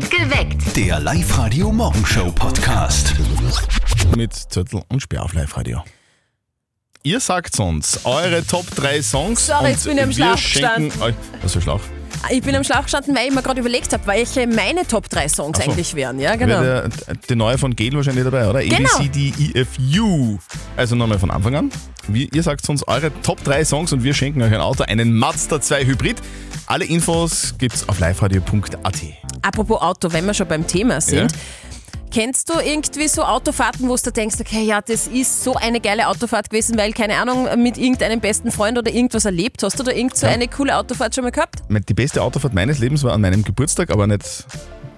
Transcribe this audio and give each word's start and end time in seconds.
Geweckt. 0.00 0.74
Der 0.76 0.98
Live-Radio-Morgenshow-Podcast. 1.00 3.14
mit 4.16 4.32
Zettel 4.32 4.82
und 4.88 5.00
Sperr 5.02 5.22
auf 5.24 5.34
Live-Radio. 5.34 5.84
Ihr 7.02 7.20
sagt 7.20 7.60
uns 7.60 8.00
eure 8.04 8.42
Top 8.46 8.64
3 8.74 9.02
Songs. 9.02 9.46
Sorry, 9.46 9.64
und 9.64 9.70
jetzt 9.70 9.84
bin 9.84 9.98
ich 9.98 10.02
am 10.04 10.08
wir 10.08 10.14
Schlauch 10.14 10.38
schenken 10.38 10.84
gestanden. 10.88 11.02
euch. 11.02 11.14
Was 11.42 11.52
für 11.52 11.60
Schlauch? 11.60 11.80
Ich 12.30 12.42
bin 12.42 12.54
am 12.54 12.64
Schlauch 12.64 12.82
gestanden, 12.82 13.14
weil 13.16 13.28
ich 13.28 13.34
mir 13.34 13.42
gerade 13.42 13.60
überlegt 13.60 13.92
habe, 13.92 14.06
welche 14.06 14.46
meine 14.46 14.86
Top 14.86 15.08
3 15.08 15.28
Songs 15.28 15.58
so. 15.58 15.64
eigentlich 15.64 15.94
wären. 15.94 16.18
Ja, 16.18 16.36
genau. 16.36 16.60
Wäre 16.60 16.88
der, 16.88 17.14
die 17.28 17.36
neue 17.36 17.58
von 17.58 17.74
Gel 17.74 17.94
wahrscheinlich 17.94 18.24
dabei, 18.24 18.48
oder? 18.48 18.62
Genau. 18.62 18.88
A, 18.94 18.98
B, 18.98 19.04
C, 19.04 19.08
D, 19.08 19.32
E, 19.38 19.60
F, 19.60 19.68
U. 19.98 20.38
Also 20.76 20.94
nochmal 20.96 21.18
von 21.18 21.30
Anfang 21.30 21.54
an. 21.56 21.70
Wie, 22.08 22.28
ihr 22.32 22.42
sagt 22.42 22.68
uns 22.68 22.86
eure 22.86 23.10
Top 23.22 23.42
3 23.44 23.64
Songs 23.64 23.92
und 23.92 24.02
wir 24.02 24.14
schenken 24.14 24.42
euch 24.42 24.52
ein 24.52 24.60
Auto, 24.60 24.84
einen 24.84 25.12
Mazda 25.12 25.60
2 25.60 25.84
Hybrid. 25.84 26.16
Alle 26.66 26.84
Infos 26.84 27.54
gibt's 27.58 27.88
auf 27.88 28.00
liveradio.at. 28.00 28.94
Apropos 29.42 29.80
Auto, 29.82 30.12
wenn 30.12 30.24
wir 30.24 30.34
schon 30.34 30.48
beim 30.48 30.66
Thema 30.66 31.00
sind. 31.00 31.32
Kennst 32.12 32.50
du 32.50 32.60
irgendwie 32.60 33.08
so 33.08 33.22
Autofahrten, 33.22 33.88
wo 33.88 33.96
du 33.96 34.12
denkst, 34.12 34.36
okay, 34.38 34.62
ja, 34.64 34.82
das 34.82 35.06
ist 35.06 35.42
so 35.44 35.54
eine 35.54 35.80
geile 35.80 36.08
Autofahrt 36.08 36.50
gewesen, 36.50 36.76
weil, 36.76 36.92
keine 36.92 37.16
Ahnung, 37.16 37.48
mit 37.62 37.78
irgendeinem 37.78 38.20
besten 38.20 38.50
Freund 38.50 38.76
oder 38.76 38.92
irgendwas 38.92 39.24
erlebt 39.24 39.62
hast? 39.62 39.78
du 39.78 39.82
da 39.82 39.92
irgend 39.92 40.14
so 40.18 40.26
Ja. 40.26 40.32
eine 40.32 40.46
coole 40.46 40.76
Autofahrt 40.76 41.14
schon 41.14 41.24
mal 41.24 41.30
gehabt? 41.30 41.62
Die 41.70 41.94
beste 41.94 42.20
Autofahrt 42.22 42.52
meines 42.52 42.80
Lebens 42.80 43.02
war 43.02 43.14
an 43.14 43.22
meinem 43.22 43.42
Geburtstag, 43.44 43.90
aber 43.90 44.06
nicht 44.06 44.44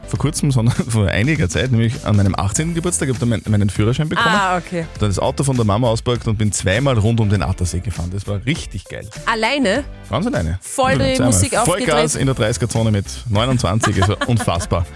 vor 0.09 0.19
kurzem, 0.19 0.51
sondern 0.51 0.75
vor 0.89 1.09
einiger 1.09 1.49
Zeit, 1.49 1.71
nämlich 1.71 2.05
an 2.05 2.17
meinem 2.17 2.35
18. 2.35 2.75
Geburtstag. 2.75 3.09
Ich 3.09 3.15
habe 3.15 3.21
da 3.21 3.27
meinen, 3.27 3.43
meinen 3.49 3.71
Führerschein 3.71 4.09
bekommen. 4.09 4.29
Ah, 4.29 4.59
okay. 4.59 4.87
Dann 4.99 5.09
das 5.09 5.19
Auto 5.19 5.45
von 5.45 5.57
der 5.57 5.65
Mama 5.65 5.89
ausgepackt 5.89 6.27
und 6.29 6.37
bin 6.37 6.53
zweimal 6.53 6.99
rund 6.99 7.21
um 7.21 7.29
den 7.29 7.43
Attersee 7.43 7.81
gefahren. 7.81 8.11
Das 8.13 8.27
war 8.27 8.45
richtig 8.47 8.85
geil. 8.85 9.09
Alleine? 9.27 9.85
Ganz 10.11 10.27
alleine. 10.27 10.59
Voll 10.61 10.99
die. 10.99 11.23
Musik 11.23 11.55
Vollgas 11.55 12.17
aufgedreht. 12.17 12.17
in 12.17 12.27
der 12.27 12.37
30er-Zone 12.37 12.91
mit 12.91 13.07
29, 13.29 14.03
also 14.03 14.17
unfassbar. 14.27 14.87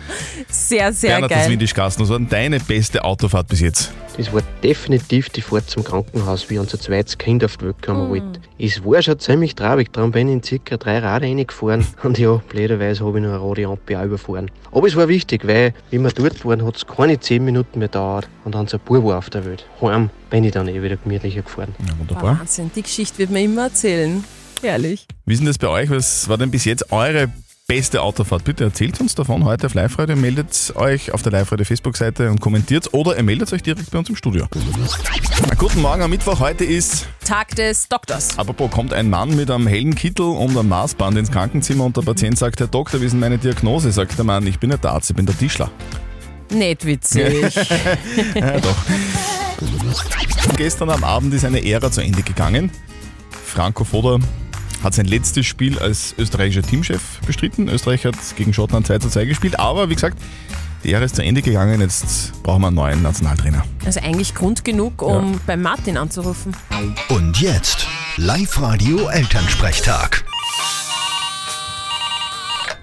Sehr, 0.49 0.93
sehr 0.93 1.11
Bernhard, 1.11 1.31
das 1.31 1.39
geil. 1.39 1.51
Windisch 1.51 1.75
Gasten, 1.75 2.03
was 2.03 2.11
war 2.11 2.19
denn 2.19 2.29
deine 2.29 2.61
beste 2.61 3.05
Autofahrt 3.05 3.49
bis 3.49 3.61
jetzt? 3.61 3.93
Das 4.19 4.33
war 4.33 4.43
definitiv 4.65 5.31
die 5.31 5.41
Fahrt 5.41 5.71
zum 5.71 5.85
Krankenhaus, 5.85 6.51
wie 6.51 6.59
unser 6.59 6.81
zweites 6.81 7.19
Kind 7.19 7.45
auf 7.45 7.57
die 7.57 7.67
Welt 7.67 7.81
kommen 7.81 8.11
wollte. 8.11 8.41
Es 8.59 8.85
war 8.85 9.01
schon 9.01 9.17
ziemlich 9.21 9.55
traurig, 9.55 9.93
darum 9.93 10.11
bin 10.11 10.27
ich 10.27 10.35
in 10.35 10.43
circa 10.43 10.77
drei 10.77 10.99
Rad 10.99 11.23
reingefahren 11.23 11.87
und 12.03 12.19
ja, 12.19 12.43
blöderweise 12.49 13.07
habe 13.07 13.19
ich 13.19 13.25
noch 13.25 13.31
eine 13.31 13.39
rote 13.39 13.67
Ampel 13.69 13.97
auch 13.97 14.05
überfahren. 14.07 14.51
Aber 14.73 14.89
es 14.89 14.97
war 14.97 15.07
wichtig, 15.07 15.47
weil, 15.47 15.73
wie 15.91 16.01
wir 16.01 16.11
dort 16.11 16.45
waren, 16.45 16.67
hat 16.67 16.77
es 16.77 16.85
keine 16.85 17.21
10 17.21 17.45
Minuten 17.45 17.79
mehr 17.79 17.87
gedauert 17.87 18.29
und 18.45 18.57
dann 18.57 18.67
so 18.67 18.79
ein 18.79 18.83
Bub 18.85 19.05
war 19.05 19.19
auf 19.19 19.31
der 19.31 19.45
Welt. 19.45 19.65
Heim 19.81 20.11
bin 20.31 20.43
ich 20.43 20.51
dann 20.51 20.67
eh 20.67 20.83
wieder 20.83 20.97
gemütlicher 20.97 21.43
gefahren. 21.43 21.77
Ja, 21.79 21.97
wunderbar. 21.97 22.41
Wahnsinn, 22.41 22.73
die 22.75 22.83
Geschichte 22.83 23.19
wird 23.19 23.31
mir 23.31 23.45
immer 23.45 23.67
erzählen. 23.67 24.25
Herrlich. 24.61 25.07
Wie 25.27 25.35
ist 25.35 25.39
denn 25.39 25.47
das 25.47 25.59
bei 25.59 25.69
euch? 25.69 25.91
Was 25.91 26.29
war 26.29 26.39
denn 26.39 26.51
bis 26.51 26.65
jetzt 26.65 26.91
eure 26.91 27.29
beste 27.69 28.01
Autofahrt? 28.01 28.45
Bitte 28.45 28.65
erzählt 28.65 28.99
uns 28.99 29.15
davon 29.15 29.45
heute 29.45 29.67
auf 29.67 29.75
Live-Radio. 29.75 30.17
Meldet 30.17 30.73
euch 30.75 31.13
auf 31.13 31.21
der 31.21 31.33
Live-Radio 31.33 31.67
Facebook-Seite 31.67 32.31
und 32.31 32.41
kommentiert 32.41 32.95
oder 32.95 33.15
ihr 33.15 33.23
meldet 33.23 33.53
euch 33.53 33.63
direkt 33.63 33.91
bei 33.91 33.99
uns 33.99 34.09
im 34.09 34.17
Studio. 34.17 34.47
Na, 35.47 35.55
guten 35.55 35.83
Morgen 35.83 36.01
am 36.01 36.09
Mittwoch. 36.09 36.41
Heute 36.41 36.65
ist 36.65 37.07
Tag 37.27 37.55
des 37.57 37.87
Doktors. 37.87 38.39
Apropos, 38.39 38.71
kommt 38.71 38.95
ein 38.95 39.11
Mann 39.11 39.37
mit 39.37 39.51
einem 39.51 39.67
hellen 39.67 39.95
Kittel 39.95 40.25
und 40.25 40.57
einem 40.57 40.71
Maßband 40.71 41.19
ins 41.19 41.31
Krankenzimmer 41.31 41.85
und 41.85 41.95
der 41.95 42.01
Patient 42.01 42.39
sagt, 42.39 42.59
Herr 42.59 42.69
Doktor, 42.69 43.03
wie 43.03 43.05
ist 43.05 43.13
denn 43.13 43.21
meine 43.21 43.37
Diagnose? 43.37 43.93
Sagt 43.93 44.17
der 44.17 44.25
Mann, 44.25 44.47
ich 44.47 44.59
bin 44.59 44.71
nicht 44.71 44.83
der 44.83 44.93
Arzt, 44.93 45.11
ich 45.11 45.17
bin 45.17 45.27
der 45.27 45.37
Tischler. 45.37 45.71
Nicht 46.51 46.87
witzig. 46.87 47.55
Ja, 48.35 48.61
doch. 48.61 48.77
Gestern 50.57 50.89
am 50.89 51.05
Abend 51.05 51.35
ist 51.35 51.45
eine 51.45 51.63
Ära 51.63 51.91
zu 51.91 52.01
Ende 52.01 52.23
gegangen. 52.23 52.71
Franco 53.45 53.85
Foda 53.85 54.21
hat 54.83 54.95
sein 54.95 55.07
letztes 55.07 55.47
Spiel 55.47 55.79
als 55.79 56.15
österreichischer 56.19 56.63
Teamchef 56.63 57.21
bestritten. 57.27 57.69
Österreich 57.69 58.05
hat 58.05 58.17
gegen 58.37 58.53
Schottland 58.53 58.87
2 58.87 58.99
zu 58.99 59.09
2 59.09 59.25
gespielt, 59.25 59.59
aber 59.59 59.91
wie 59.91 59.95
gesagt, 59.95 60.19
die 60.85 60.93
Ära 60.93 61.05
ist 61.05 61.17
zu 61.17 61.23
Ende 61.23 61.43
gegangen. 61.43 61.81
Jetzt 61.81 62.41
brauchen 62.43 62.63
wir 62.63 62.69
einen 62.69 62.77
neuen 62.77 63.03
Nationaltrainer. 63.03 63.65
Also 63.85 64.01
eigentlich 64.01 64.35
Grund 64.35 64.65
genug, 64.65 65.03
um 65.03 65.41
beim 65.47 65.63
Martin 65.63 65.97
anzurufen. 65.97 66.57
Und 67.09 67.41
jetzt 67.41 67.87
Live-Radio 68.17 69.09
Elternsprechtag. 69.09 70.25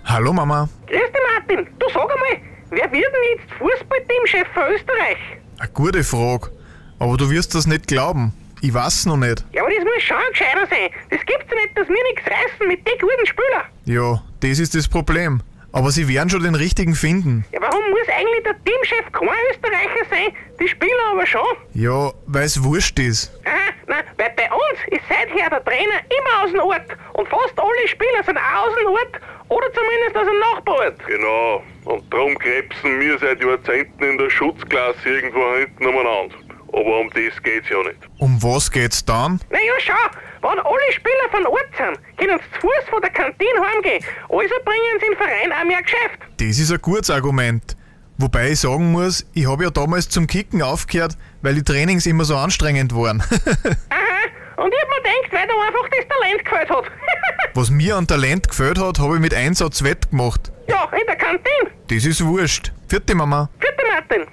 Hallo 0.04 0.34
Mama. 0.34 0.70
Grüß 0.88 1.00
dich, 1.00 1.22
Martin. 1.34 1.68
Du 1.80 1.86
sag 1.94 2.04
einmal, 2.04 2.42
wer 2.70 2.92
wird 2.92 2.94
denn 2.94 3.38
jetzt 3.38 3.52
Fußballteamchef 3.58 4.48
für 4.54 4.74
Österreich? 4.74 5.18
Eine 5.58 5.70
gute 5.70 6.04
Frage. 6.04 6.52
Aber 7.00 7.18
du 7.18 7.30
wirst 7.30 7.56
das 7.56 7.66
nicht 7.66 7.88
glauben. 7.88 8.34
Ich 8.66 8.74
weiß 8.74 9.06
noch 9.06 9.18
nicht. 9.18 9.46
Ja, 9.52 9.62
aber 9.62 9.72
das 9.72 9.84
muss 9.84 10.02
schon 10.02 10.18
ein 10.18 10.32
Gescheiter 10.32 10.66
sein. 10.66 10.90
Das 11.12 11.20
gibt's 11.28 11.46
ja 11.52 11.56
nicht, 11.56 11.78
dass 11.78 11.88
wir 11.88 12.04
nichts 12.10 12.24
reißen 12.26 12.68
mit 12.68 12.80
den 12.88 12.98
guten 12.98 13.26
Spielern. 13.28 13.66
Ja, 13.86 14.24
das 14.40 14.58
ist 14.58 14.74
das 14.74 14.88
Problem. 14.88 15.42
Aber 15.72 15.92
sie 15.92 16.08
werden 16.08 16.32
schon 16.32 16.42
den 16.42 16.56
richtigen 16.56 16.96
finden. 16.96 17.46
Ja, 17.52 17.62
warum 17.62 17.84
muss 17.92 18.10
eigentlich 18.10 18.44
der 18.44 18.56
Teamchef 18.64 19.12
kein 19.12 19.30
Österreicher 19.52 20.06
sein? 20.10 20.34
Die 20.60 20.68
spielen 20.68 21.00
aber 21.12 21.28
schon. 21.28 21.46
Ja, 21.76 22.12
weil's 22.26 22.64
wurscht 22.64 22.98
ist. 22.98 23.32
Aha, 23.46 23.70
nein, 23.86 24.04
weil 24.18 24.34
bei 24.36 24.50
uns 24.52 24.80
ist 24.90 25.04
seither 25.08 25.48
der 25.48 25.64
Trainer 25.64 26.02
immer 26.10 26.44
aus 26.44 26.50
dem 26.50 26.62
Ort. 26.62 26.90
Und 27.14 27.28
fast 27.30 27.54
alle 27.60 27.88
Spieler 27.88 28.24
sind 28.26 28.40
auch 28.40 28.66
aus 28.68 28.76
dem 28.82 28.88
Ort 28.88 29.22
oder 29.50 29.68
zumindest 29.74 30.18
aus 30.18 30.26
dem 30.26 30.40
Nachbarort. 30.40 31.06
Genau. 31.06 31.64
Und 31.84 32.12
darum 32.12 32.36
krebsen 32.40 33.00
wir 33.00 33.20
seit 33.20 33.44
Jahrzehnten 33.44 34.04
in 34.04 34.18
der 34.18 34.32
Schutzklasse 34.32 35.08
irgendwo 35.08 35.56
hinten 35.56 35.86
umeinander. 35.86 36.34
Aber 36.76 37.00
um 37.00 37.10
das 37.12 37.42
geht's 37.42 37.70
ja 37.70 37.78
nicht. 37.84 38.00
Um 38.18 38.42
was 38.44 38.70
geht's 38.70 39.04
dann? 39.06 39.40
Naja, 39.50 39.72
schau, 39.80 39.94
wenn 40.42 40.60
alle 40.60 40.92
Spieler 40.92 41.30
von 41.32 41.46
Ort 41.48 41.70
sind, 41.78 42.00
können 42.18 42.38
sie 42.40 42.54
zu 42.60 42.62
Fuß 42.68 42.90
von 42.90 43.02
der 43.02 43.12
Kantine 43.12 43.60
heimgehen. 43.74 44.04
Also 44.30 44.56
bringen 44.66 45.00
sie 45.00 45.08
im 45.08 45.18
Verein 45.18 45.52
auch 45.54 45.66
mehr 45.66 45.82
Geschäft. 45.82 46.20
Das 46.38 46.60
ist 46.60 46.72
ein 46.72 46.82
gutes 46.82 47.10
Argument. 47.10 47.78
Wobei 48.18 48.52
ich 48.52 48.60
sagen 48.60 48.92
muss, 48.92 49.26
ich 49.34 49.48
habe 49.48 49.64
ja 49.66 49.70
damals 49.70 50.10
zum 50.10 50.28
Kicken 50.28 50.62
aufgehört, 50.62 51.18
weil 51.42 51.56
die 51.56 51.64
Trainings 51.64 52.06
immer 52.06 52.24
so 52.26 52.36
anstrengend 52.38 52.94
waren. 52.96 53.22
Aha, 53.90 54.64
und 54.64 54.74
ich 54.74 54.82
hab 54.82 54.90
mir 54.90 55.02
gedacht, 55.04 55.32
weil 55.32 55.48
da 55.48 55.54
einfach 55.68 55.90
das 55.90 56.08
Talent 56.08 56.46
gefällt 56.46 56.70
hat. 56.70 56.86
was 57.56 57.70
mir 57.70 57.96
an 57.98 58.08
Talent 58.08 58.48
gefällt 58.50 58.80
hat, 58.80 59.00
habe 59.00 59.16
ich 59.16 59.20
mit 59.22 59.34
Einsatz 59.34 59.84
wett 59.84 60.10
gemacht. 60.12 60.52
ja, 60.68 60.90
in 60.94 61.06
der 61.08 61.16
Kantine. 61.16 61.72
Das 61.90 62.06
ist 62.06 62.26
wurscht. 62.26 62.72
Vierte 62.88 63.16
Mama. 63.16 63.50
Vierte 63.60 63.84
Martin. 63.92 64.28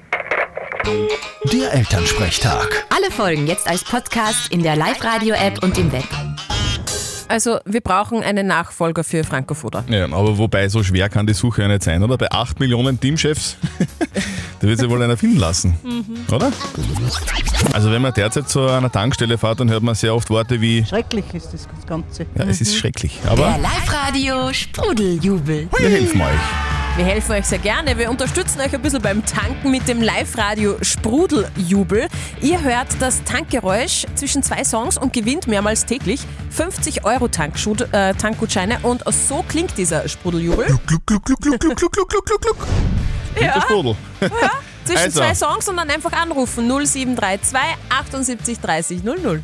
Der 0.86 1.72
Elternsprechtag. 1.72 2.86
Alle 2.90 3.10
Folgen 3.10 3.46
jetzt 3.46 3.68
als 3.68 3.84
Podcast 3.84 4.50
in 4.52 4.62
der 4.62 4.74
Live-Radio-App 4.76 5.62
und 5.62 5.78
im 5.78 5.92
Web. 5.92 6.04
Also 7.28 7.58
wir 7.64 7.80
brauchen 7.80 8.22
einen 8.22 8.46
Nachfolger 8.46 9.04
für 9.04 9.22
Franco 9.24 9.54
Foda. 9.54 9.84
Ja, 9.88 10.04
aber 10.06 10.36
wobei, 10.38 10.68
so 10.68 10.82
schwer 10.82 11.08
kann 11.08 11.26
die 11.26 11.34
Suche 11.34 11.62
ja 11.62 11.68
nicht 11.68 11.82
sein, 11.82 12.02
oder? 12.02 12.18
Bei 12.18 12.30
8 12.30 12.58
Millionen 12.60 12.98
Teamchefs, 13.00 13.56
da 14.60 14.66
wird 14.68 14.78
sich 14.80 14.88
wohl 14.90 15.02
einer 15.02 15.16
finden 15.16 15.38
lassen, 15.38 15.76
oder? 16.30 16.52
Also 17.72 17.90
wenn 17.90 18.02
man 18.02 18.12
derzeit 18.12 18.48
zu 18.48 18.66
einer 18.66 18.90
Tankstelle 18.90 19.38
fährt, 19.38 19.60
dann 19.60 19.70
hört 19.70 19.82
man 19.82 19.94
sehr 19.94 20.14
oft 20.14 20.28
Worte 20.30 20.60
wie, 20.60 20.84
Schrecklich 20.84 21.24
ist 21.32 21.52
das 21.52 21.66
Ganze. 21.86 22.26
ja, 22.34 22.44
es 22.44 22.60
ist 22.60 22.76
schrecklich, 22.76 23.18
Der 23.24 23.30
aber 23.32 23.56
Live-Radio 23.58 24.52
Sprudeljubel. 24.52 25.68
wir 25.78 25.88
helfen 25.88 26.20
euch. 26.20 26.81
Wir 26.94 27.06
helfen 27.06 27.32
euch 27.32 27.46
sehr 27.46 27.58
gerne. 27.58 27.96
Wir 27.96 28.10
unterstützen 28.10 28.60
euch 28.60 28.74
ein 28.74 28.82
bisschen 28.82 29.00
beim 29.00 29.24
Tanken 29.24 29.70
mit 29.70 29.88
dem 29.88 30.02
Live-Radio 30.02 30.76
Sprudeljubel. 30.82 32.06
Ihr 32.42 32.62
hört 32.62 32.88
das 33.00 33.24
Tankgeräusch 33.24 34.04
zwischen 34.14 34.42
zwei 34.42 34.62
Songs 34.62 34.98
und 34.98 35.14
gewinnt 35.14 35.46
mehrmals 35.46 35.86
täglich 35.86 36.20
50 36.50 37.06
Euro 37.06 37.28
äh, 37.28 38.12
Tankgutscheine. 38.12 38.80
Und 38.82 39.04
so 39.10 39.42
klingt 39.48 39.78
dieser 39.78 40.06
Sprudeljubel. 40.06 40.66
Gluck, 40.66 40.86
gluck, 40.86 41.06
gluck, 41.06 41.24
gluck, 41.24 41.40
gluck, 41.40 41.60
gluck, 41.60 41.92
gluck, 41.92 42.08
gluck, 42.10 42.26
gluck, 42.26 42.40
gluck. 42.42 42.66
Ja. 43.40 43.54
Der 43.54 43.60
Sprudel. 43.62 43.96
Zwischen 44.84 44.98
Also. 45.04 45.20
zwei 45.20 45.34
Songs 45.34 45.68
und 45.68 45.76
dann 45.78 45.88
einfach 45.88 46.12
anrufen 46.12 46.68
0732 46.68 47.58
78 47.88 48.60
30 48.60 49.02
00. 49.02 49.42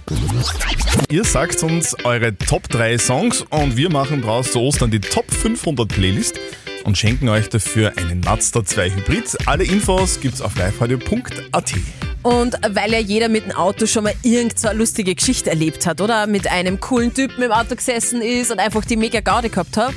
Ihr 1.09 1.25
sagt 1.25 1.63
uns 1.63 1.97
eure 2.05 2.37
Top 2.37 2.69
3 2.69 2.99
Songs 2.99 3.43
und 3.49 3.77
wir 3.77 3.91
machen 3.91 4.21
draus 4.21 4.53
zu 4.53 4.61
Ostern 4.61 4.91
die 4.91 5.01
Top 5.01 5.33
500 5.33 5.89
Playlist 5.89 6.39
und 6.89 6.97
schenken 6.97 7.29
euch 7.29 7.51
dafür 7.51 7.93
einen 7.99 8.21
Mazda 8.21 8.65
2 8.65 8.91
Hybrid. 8.91 9.37
Alle 9.45 9.65
Infos 9.65 10.21
gibt's 10.21 10.41
auf 10.41 10.57
liveradio.at. 10.57 11.75
Und 12.23 12.57
weil 12.71 12.93
ja 12.93 12.99
jeder 12.99 13.29
mit 13.29 13.45
dem 13.45 13.53
Auto 13.53 13.85
schon 13.85 14.05
mal 14.05 14.15
irgend 14.23 14.59
so 14.59 14.69
eine 14.69 14.79
lustige 14.79 15.15
Geschichte 15.15 15.51
erlebt 15.51 15.87
hat 15.87 16.01
oder 16.01 16.27
mit 16.27 16.51
einem 16.51 16.81
coolen 16.81 17.13
Typen 17.13 17.43
im 17.43 17.53
Auto 17.53 17.77
gesessen 17.77 18.23
ist 18.23 18.51
und 18.51 18.59
einfach 18.59 18.87
die 18.87 18.97
mega 18.97 19.21
Gaude 19.21 19.51
gehabt 19.51 19.77
hat, 19.77 19.93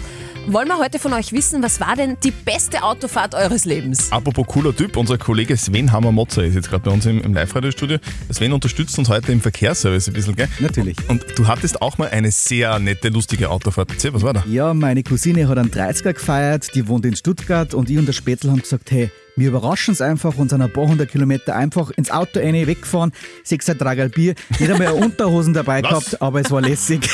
wollen 0.48 0.68
wir 0.68 0.78
heute 0.80 1.00
von 1.00 1.14
euch 1.14 1.32
wissen, 1.32 1.62
was 1.64 1.80
war 1.80 1.96
denn 1.96 2.18
die 2.24 2.32
beste 2.32 2.84
Autofahrt 2.84 3.36
eures 3.36 3.66
Lebens? 3.66 4.12
Apropos 4.12 4.46
cooler 4.48 4.76
Typ, 4.76 4.98
unser 4.98 5.18
Kollege 5.18 5.56
Sven 5.56 5.92
Hammer-Motzer 5.92 6.44
ist 6.44 6.56
jetzt 6.56 6.70
gerade 6.70 6.84
bei 6.84 6.92
uns 6.92 7.06
im, 7.06 7.22
im 7.22 7.34
Live-Radio-Studio. 7.34 7.98
Sven 8.32 8.52
unterstützt 8.54 8.98
uns 8.98 9.10
heute 9.10 9.32
im 9.32 9.42
Verkehrsservice 9.42 10.08
ein 10.08 10.14
bisschen, 10.14 10.36
gell? 10.36 10.48
Natürlich. 10.60 10.98
Und 11.10 11.24
du 11.36 11.48
hattest 11.48 11.82
auch 11.82 11.98
mal 11.98 12.10
eine 12.10 12.32
sehr 12.32 12.80
nette, 12.80 13.10
lustige 13.10 13.50
Autofahrt. 13.50 13.92
Erzähl, 13.92 14.14
was 14.14 14.24
war 14.24 14.34
da? 14.34 14.44
Ja, 14.48 14.74
meine 14.74 15.04
Cousine 15.04 15.48
hat 15.48 15.58
einen 15.58 15.72
30er 15.72 16.14
gefeiert, 16.14 16.74
die 16.76 16.88
wohnt 16.88 17.06
in 17.06 17.16
Stuttgart 17.16 17.74
und 17.74 17.90
ich 17.90 17.98
und 17.98 18.06
der 18.06 18.14
Spätzl 18.14 18.50
haben 18.50 18.62
gesagt, 18.62 18.92
hey, 18.92 19.12
wir 19.36 19.48
überraschen 19.48 19.94
es 19.94 20.02
einfach 20.02 20.38
und 20.38 20.50
sind 20.50 20.62
ein 20.62 20.74
paar 20.74 20.88
hundert 20.88 21.12
Kilometer 21.12 21.56
einfach 21.56 21.92
ins 21.92 22.12
Auto 22.12 22.40
rein, 22.40 22.68
weggefahren, 22.68 23.12
sechser 23.44 23.78
Tragal 23.78 24.10
Bier, 24.10 24.36
nicht 24.60 24.70
einmal 24.72 24.88
eine 24.88 24.96
Unterhosen 25.06 25.54
dabei 25.54 25.82
Was? 25.84 25.90
gehabt, 25.90 26.22
aber 26.22 26.42
es 26.42 26.52
war 26.52 26.62
lässig. 26.62 27.10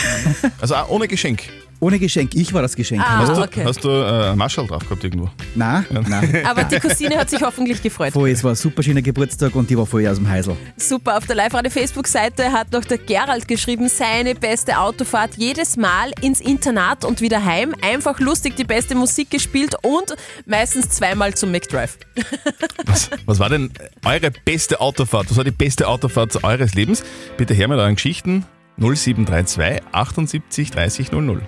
Also 0.59 0.75
auch 0.75 0.89
ohne 0.89 1.07
Geschenk. 1.07 1.43
Ohne 1.79 1.99
Geschenk, 1.99 2.33
ich 2.33 2.53
war 2.53 2.63
das 2.63 2.75
Geschenk. 2.75 3.03
Ah, 3.05 3.19
Hast 3.19 3.37
du, 3.37 3.41
okay. 3.41 3.63
hast 3.63 3.83
du 3.83 3.89
äh, 3.89 4.35
Marschall 4.35 4.65
drauf 4.65 4.81
gehabt 4.83 5.03
irgendwo? 5.03 5.29
Nein, 5.53 5.85
nein. 5.91 6.41
Aber 6.45 6.63
die 6.63 6.79
Cousine 6.79 7.15
hat 7.17 7.29
sich 7.29 7.39
hoffentlich 7.41 7.83
gefreut. 7.83 8.13
Voll, 8.13 8.29
es 8.31 8.43
war 8.43 8.53
ein 8.53 8.55
super 8.55 8.81
schöner 8.81 9.03
Geburtstag 9.03 9.53
und 9.55 9.69
die 9.69 9.77
war 9.77 9.85
voll 9.85 10.07
aus 10.07 10.17
dem 10.17 10.27
Heisel. 10.27 10.57
Super, 10.75 11.17
auf 11.17 11.27
der 11.27 11.35
Live-Radio-Facebook-Seite 11.35 12.51
hat 12.51 12.71
noch 12.71 12.83
der 12.83 12.97
Gerald 12.97 13.47
geschrieben, 13.47 13.89
seine 13.89 14.33
beste 14.33 14.79
Autofahrt 14.79 15.35
jedes 15.37 15.77
Mal 15.77 16.11
ins 16.21 16.41
Internat 16.41 17.05
und 17.05 17.21
wieder 17.21 17.45
heim. 17.45 17.75
Einfach 17.81 18.19
lustig, 18.19 18.55
die 18.55 18.63
beste 18.63 18.95
Musik 18.95 19.29
gespielt 19.29 19.75
und 19.83 20.15
meistens 20.47 20.89
zweimal 20.89 21.35
zum 21.35 21.51
McDrive. 21.51 21.99
Was, 22.85 23.09
was 23.25 23.39
war 23.39 23.49
denn 23.49 23.71
eure 24.05 24.31
beste 24.31 24.79
Autofahrt? 24.79 25.29
Was 25.29 25.37
war 25.37 25.43
die 25.43 25.51
beste 25.51 25.87
Autofahrt 25.87 26.43
eures 26.43 26.73
Lebens? 26.73 27.03
Bitte 27.37 27.53
her 27.53 27.67
mit 27.67 27.77
euren 27.77 27.95
Geschichten. 27.95 28.45
0732 28.79 29.81
78 29.91 30.71
30 30.71 31.11
00. 31.11 31.41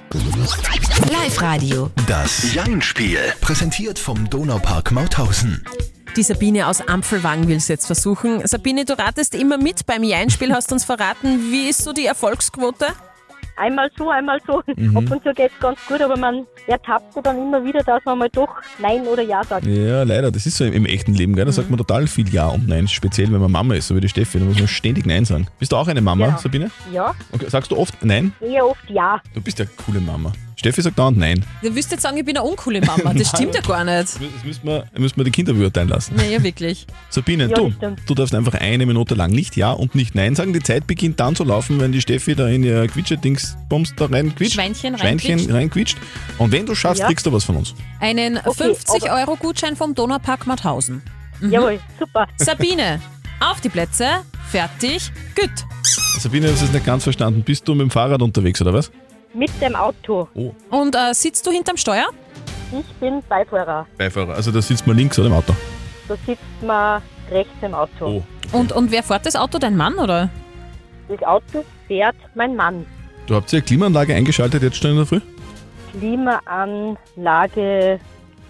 Live-Radio. 1.11 1.91
Das 2.07 2.55
Jein-Spiel. 2.55 3.19
Präsentiert 3.39 3.99
vom 3.99 4.27
Donaupark 4.31 4.91
Mauthausen. 4.91 5.63
Die 6.15 6.23
Sabine 6.23 6.65
aus 6.65 6.81
Ampfelwang 6.81 7.47
will 7.47 7.57
es 7.57 7.67
jetzt 7.67 7.85
versuchen. 7.85 8.45
Sabine, 8.47 8.83
du 8.83 8.97
ratest 8.97 9.35
immer 9.35 9.59
mit 9.59 9.85
beim 9.85 10.03
Jein-Spiel, 10.03 10.51
hast 10.53 10.71
uns 10.71 10.85
verraten. 10.85 11.51
Wie 11.51 11.69
ist 11.69 11.83
so 11.83 11.93
die 11.93 12.07
Erfolgsquote? 12.07 12.87
Einmal 13.59 13.89
so, 13.97 14.09
einmal 14.09 14.39
so. 14.47 14.59
Ab 14.59 14.65
und 15.11 15.23
zu 15.23 15.33
geht 15.33 15.51
es 15.53 15.59
ganz 15.59 15.77
gut, 15.87 16.01
aber 16.01 16.17
man 16.17 16.45
ertappt 16.67 17.13
sich 17.13 17.21
dann 17.23 17.37
immer 17.37 17.63
wieder, 17.63 17.83
dass 17.83 18.03
man 18.05 18.17
mal 18.19 18.29
doch 18.29 18.49
Nein 18.79 19.01
oder 19.05 19.21
Ja 19.21 19.43
sagt. 19.43 19.65
Ja, 19.65 20.03
leider, 20.03 20.31
das 20.31 20.45
ist 20.45 20.57
so 20.57 20.63
im, 20.65 20.73
im 20.73 20.85
echten 20.85 21.13
Leben, 21.13 21.35
gell? 21.35 21.45
Da 21.45 21.51
sagt 21.51 21.69
man 21.69 21.77
total 21.77 22.07
viel 22.07 22.27
Ja 22.33 22.47
und 22.47 22.67
Nein, 22.67 22.87
speziell 22.87 23.31
wenn 23.31 23.41
man 23.41 23.51
Mama 23.51 23.75
ist, 23.75 23.87
so 23.89 23.95
wie 23.95 24.01
die 24.01 24.09
Steffi, 24.09 24.39
da 24.39 24.45
muss 24.45 24.57
man 24.57 24.67
ständig 24.67 25.05
Nein 25.05 25.25
sagen. 25.25 25.47
Bist 25.59 25.71
du 25.71 25.75
auch 25.75 25.87
eine 25.87 26.01
Mama, 26.01 26.27
Ja. 26.27 26.37
Sabine? 26.37 26.71
Ja, 26.93 27.13
Okay, 27.31 27.49
sagst 27.49 27.71
du 27.71 27.77
oft 27.77 28.03
Nein? 28.03 28.33
eher 28.39 28.65
oft 28.65 28.89
Ja. 28.89 29.21
Du 29.33 29.41
bist 29.41 29.59
ja 29.59 29.65
eine 29.65 29.73
coole 29.85 29.99
Mama. 29.99 30.31
Steffi 30.59 30.81
sagt 30.81 30.99
dauernd 30.99 31.17
Nein. 31.17 31.45
Du 31.63 31.73
wirst 31.73 31.89
jetzt 31.91 32.01
sagen, 32.01 32.17
ich 32.17 32.25
bin 32.25 32.35
eine 32.37 32.45
uncoole 32.45 32.81
Mama. 32.81 33.13
Das 33.13 33.29
stimmt 33.35 33.55
ja 33.55 33.61
gar 33.61 33.85
nicht. 33.85 33.97
Das 34.15 34.19
müssen 34.43 34.59
wir, 34.67 34.83
müssen 34.97 35.15
wir 35.15 35.23
die 35.23 35.31
Kinder 35.31 35.53
beurteilen 35.53 35.87
lassen. 35.87 36.15
Naja, 36.17 36.43
wirklich. 36.43 36.85
Sabine, 37.09 37.47
Ja, 37.47 37.55
du, 37.55 37.67
das 37.67 37.75
stimmt. 37.77 38.01
du 38.05 38.13
darfst 38.13 38.35
einfach 38.35 38.55
eine 38.55 38.85
Minute 38.85 39.15
lang 39.15 39.31
nicht 39.31 39.55
Ja 39.55 39.71
und 39.71 39.95
nicht 39.95 40.15
Nein 40.15 40.35
sagen. 40.35 40.51
Die 40.51 40.59
Zeit 40.61 40.85
beginnt 40.85 41.17
dann 41.21 41.33
zu 41.37 41.45
laufen, 41.45 41.79
wenn 41.79 41.93
die 41.93 42.01
Steffi 42.01 42.35
da 42.35 42.47
in 42.49 42.63
ihr 42.63 42.87
Quietsche-Dingsbums 42.87 43.93
da 43.95 44.07
reinquitscht. 44.07 44.55
Schweinchen 44.55 44.97
Schweinchen 44.97 45.49
reinquitscht. 45.49 45.97
Und 46.37 46.51
wenn 46.51 46.65
du 46.65 46.75
schaffst, 46.75 46.99
Ja. 46.99 47.07
kriegst 47.07 47.25
du 47.25 47.31
was 47.31 47.45
von 47.45 47.55
uns. 47.55 47.73
Einen 48.01 48.37
Okay, 48.43 48.73
50-Euro-Gutschein 48.73 49.77
vom 49.77 49.95
Donaupark 49.95 50.45
Mauthausen. 50.45 51.01
Jawohl, 51.41 51.79
super. 51.97 52.27
Sabine, 52.37 52.99
auf 53.39 53.61
die 53.61 53.69
Plätze, 53.69 54.07
fertig, 54.49 55.09
gut. 55.39 55.49
Sabine, 56.19 56.47
du 56.47 56.51
hast 56.53 56.63
es 56.63 56.73
nicht 56.73 56.85
ganz 56.85 57.03
verstanden. 57.03 57.43
Bist 57.43 57.65
du 57.65 57.75
mit 57.75 57.83
dem 57.83 57.91
Fahrrad 57.91 58.21
unterwegs 58.21 58.61
oder 58.61 58.73
was? 58.73 58.91
Mit 59.33 59.51
dem 59.61 59.75
Auto. 59.75 60.27
Oh, 60.33 60.53
Und 60.69 60.95
äh, 60.95 61.13
sitzt 61.13 61.45
du 61.45 61.51
hinterm 61.51 61.77
Steuer? 61.77 62.07
Ich 62.71 62.85
bin 62.99 63.21
Beifahrer. 63.27 63.85
Beifahrer. 63.97 64.35
Also 64.35 64.51
da 64.51 64.61
sitzt 64.61 64.85
man 64.87 64.97
links 64.97 65.17
oder 65.19 65.27
im 65.27 65.33
Auto. 65.33 65.55
Da 66.07 66.15
sitzt 66.25 66.41
man 66.65 67.01
rechts 67.31 67.51
im 67.61 67.73
Auto. 67.73 68.05
Oh. 68.05 68.23
Und, 68.57 68.71
und 68.71 68.91
wer 68.91 69.03
fährt 69.03 69.25
das 69.25 69.35
Auto? 69.35 69.59
Dein 69.59 69.75
Mann, 69.77 69.95
oder? 69.95 70.29
Das 71.07 71.21
Auto 71.23 71.63
fährt 71.87 72.15
mein 72.35 72.55
Mann. 72.55 72.85
Du 73.27 73.35
habt 73.35 73.51
ja 73.51 73.61
Klimaanlage 73.61 74.15
eingeschaltet 74.15 74.63
jetzt 74.63 74.77
schon 74.77 74.91
in 74.91 74.97
der 74.97 75.05
Früh? 75.05 75.19
Klimaanlage 75.99 77.99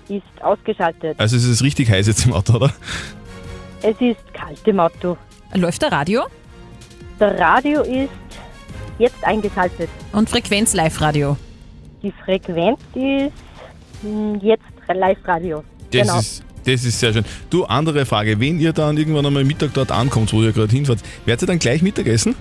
ist 0.07 0.23
ausgeschaltet. 0.41 1.19
Also 1.19 1.35
es 1.35 1.45
ist 1.45 1.63
richtig 1.63 1.89
heiß 1.89 2.07
jetzt 2.07 2.25
im 2.25 2.33
Auto, 2.33 2.53
oder? 2.55 2.71
Es 3.81 3.95
ist 3.99 4.33
kalt 4.33 4.65
im 4.65 4.79
Auto. 4.79 5.17
Läuft 5.53 5.81
der 5.81 5.91
Radio? 5.91 6.23
Der 7.19 7.37
Radio 7.39 7.81
ist 7.81 8.09
jetzt 8.99 9.23
eingeschaltet. 9.23 9.89
Und 10.13 10.29
Frequenz 10.29 10.73
Live-Radio. 10.75 11.35
Die 12.03 12.13
Frequenz 12.23 12.79
ist 12.93 13.31
hm, 14.03 14.39
jetzt 14.41 14.63
Live-Radio. 14.87 15.63
Das, 15.91 16.01
Genau. 16.01 16.19
ist, 16.19 16.43
das 16.65 16.85
ist 16.85 16.99
sehr 16.99 17.11
schön. 17.13 17.25
Du, 17.49 17.65
andere 17.65 18.05
Frage. 18.05 18.39
Wenn 18.39 18.59
ihr 18.59 18.71
dann 18.73 18.95
irgendwann 18.97 19.25
einmal 19.25 19.43
Mittag 19.43 19.73
dort 19.73 19.91
ankommt, 19.91 20.31
wo 20.33 20.41
ihr 20.43 20.51
gerade 20.51 20.71
hinfahrt, 20.71 20.99
werdet 21.25 21.43
ihr 21.43 21.47
dann 21.47 21.59
gleich 21.59 21.81
Mittagessen? 21.81 22.35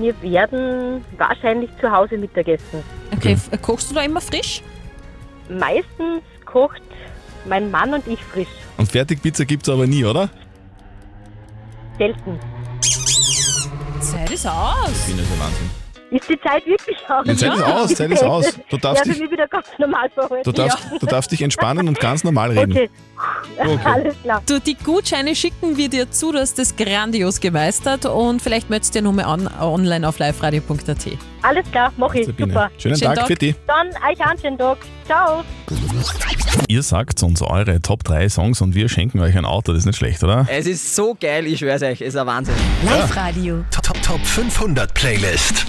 Wir 0.00 0.14
werden 0.22 1.04
wahrscheinlich 1.18 1.70
zu 1.80 1.90
Hause 1.90 2.16
Mittagessen. 2.18 2.82
Okay, 3.16 3.32
f- 3.32 3.50
kochst 3.62 3.90
du 3.90 3.94
da 3.94 4.02
immer 4.02 4.20
frisch? 4.20 4.60
Meistens 5.48 6.22
kocht 6.46 6.82
mein 7.48 7.70
Mann 7.70 7.92
und 7.94 8.06
ich 8.08 8.18
frisch. 8.20 8.48
Und 8.76 8.90
Fertigpizza 8.90 9.44
gibt 9.44 9.62
es 9.68 9.72
aber 9.72 9.86
nie, 9.86 10.04
oder? 10.04 10.28
Selten. 11.98 12.38
Ist 14.34 14.46
aus. 14.48 14.90
Bin 15.06 15.16
ja 15.16 15.22
der 15.22 15.38
Wahnsinn. 15.38 15.70
Ist 16.10 16.28
die 16.28 16.40
Zeit 16.40 16.64
wirklich 16.66 16.96
aus? 17.08 17.24
Die 17.24 17.36
Zeit 17.36 17.54
ist 17.54 17.62
aus, 17.62 17.94
Zeit 17.94 18.10
ist 18.10 18.22
aus. 18.24 18.58
Du 18.68 18.76
darfst 18.76 19.04
ja, 19.06 19.12
dich- 19.12 19.22
mich 19.22 19.30
wieder 19.30 19.46
ganz 19.48 19.66
normal 19.78 20.08
verhalten. 20.10 20.42
Du 20.44 20.52
darfst, 20.52 20.78
du 21.00 21.06
darfst 21.06 21.32
dich 21.32 21.42
entspannen 21.42 21.88
und 21.88 21.98
ganz 21.98 22.22
normal 22.24 22.50
reden. 22.56 22.72
Okay. 22.72 22.90
Okay. 23.58 23.78
Alles 23.84 24.14
klar. 24.22 24.42
Du, 24.46 24.60
die 24.60 24.74
Gutscheine 24.74 25.34
schicken 25.34 25.76
wir 25.76 25.88
dir 25.88 26.10
zu, 26.10 26.32
du 26.32 26.38
hast 26.38 26.58
das 26.58 26.74
grandios 26.76 27.40
gemeistert 27.40 28.06
und 28.06 28.42
vielleicht 28.42 28.70
meldest 28.70 28.94
du 28.94 28.98
dir 28.98 29.04
nochmal 29.04 29.24
an, 29.26 29.48
online 29.60 30.06
auf 30.08 30.18
liveradio.at. 30.18 31.06
Alles 31.42 31.70
klar, 31.70 31.92
mach 31.96 32.14
ich. 32.14 32.26
Sabine, 32.26 32.52
Super. 32.52 32.70
schönen, 32.78 32.96
Schönen 32.96 33.08
Tag, 33.08 33.18
Tag. 33.18 33.26
für 33.28 33.34
dich. 33.36 33.54
Dann 33.66 33.88
euch 33.88 34.20
einen 34.26 34.38
schönen 34.40 34.58
Tag. 34.58 34.78
Ciao. 35.06 35.42
Ihr 36.68 36.82
sagt 36.82 37.22
uns 37.22 37.42
eure 37.42 37.80
Top 37.80 38.04
3 38.04 38.28
Songs 38.28 38.60
und 38.60 38.74
wir 38.74 38.88
schenken 38.88 39.20
euch 39.20 39.36
ein 39.36 39.44
Auto. 39.44 39.72
Das 39.72 39.80
ist 39.80 39.86
nicht 39.86 39.96
schlecht, 39.96 40.22
oder? 40.22 40.46
Es 40.50 40.66
ist 40.66 40.94
so 40.94 41.16
geil, 41.20 41.46
ich 41.46 41.58
schwör's 41.58 41.82
euch, 41.82 42.00
es 42.00 42.08
ist 42.08 42.16
ein 42.16 42.26
Wahnsinn. 42.26 42.54
Live-Radio. 42.84 43.64
Top, 43.70 43.93
Top, 44.14 44.20
Top 44.20 44.28
500 44.28 44.94
Playlist. 44.94 45.66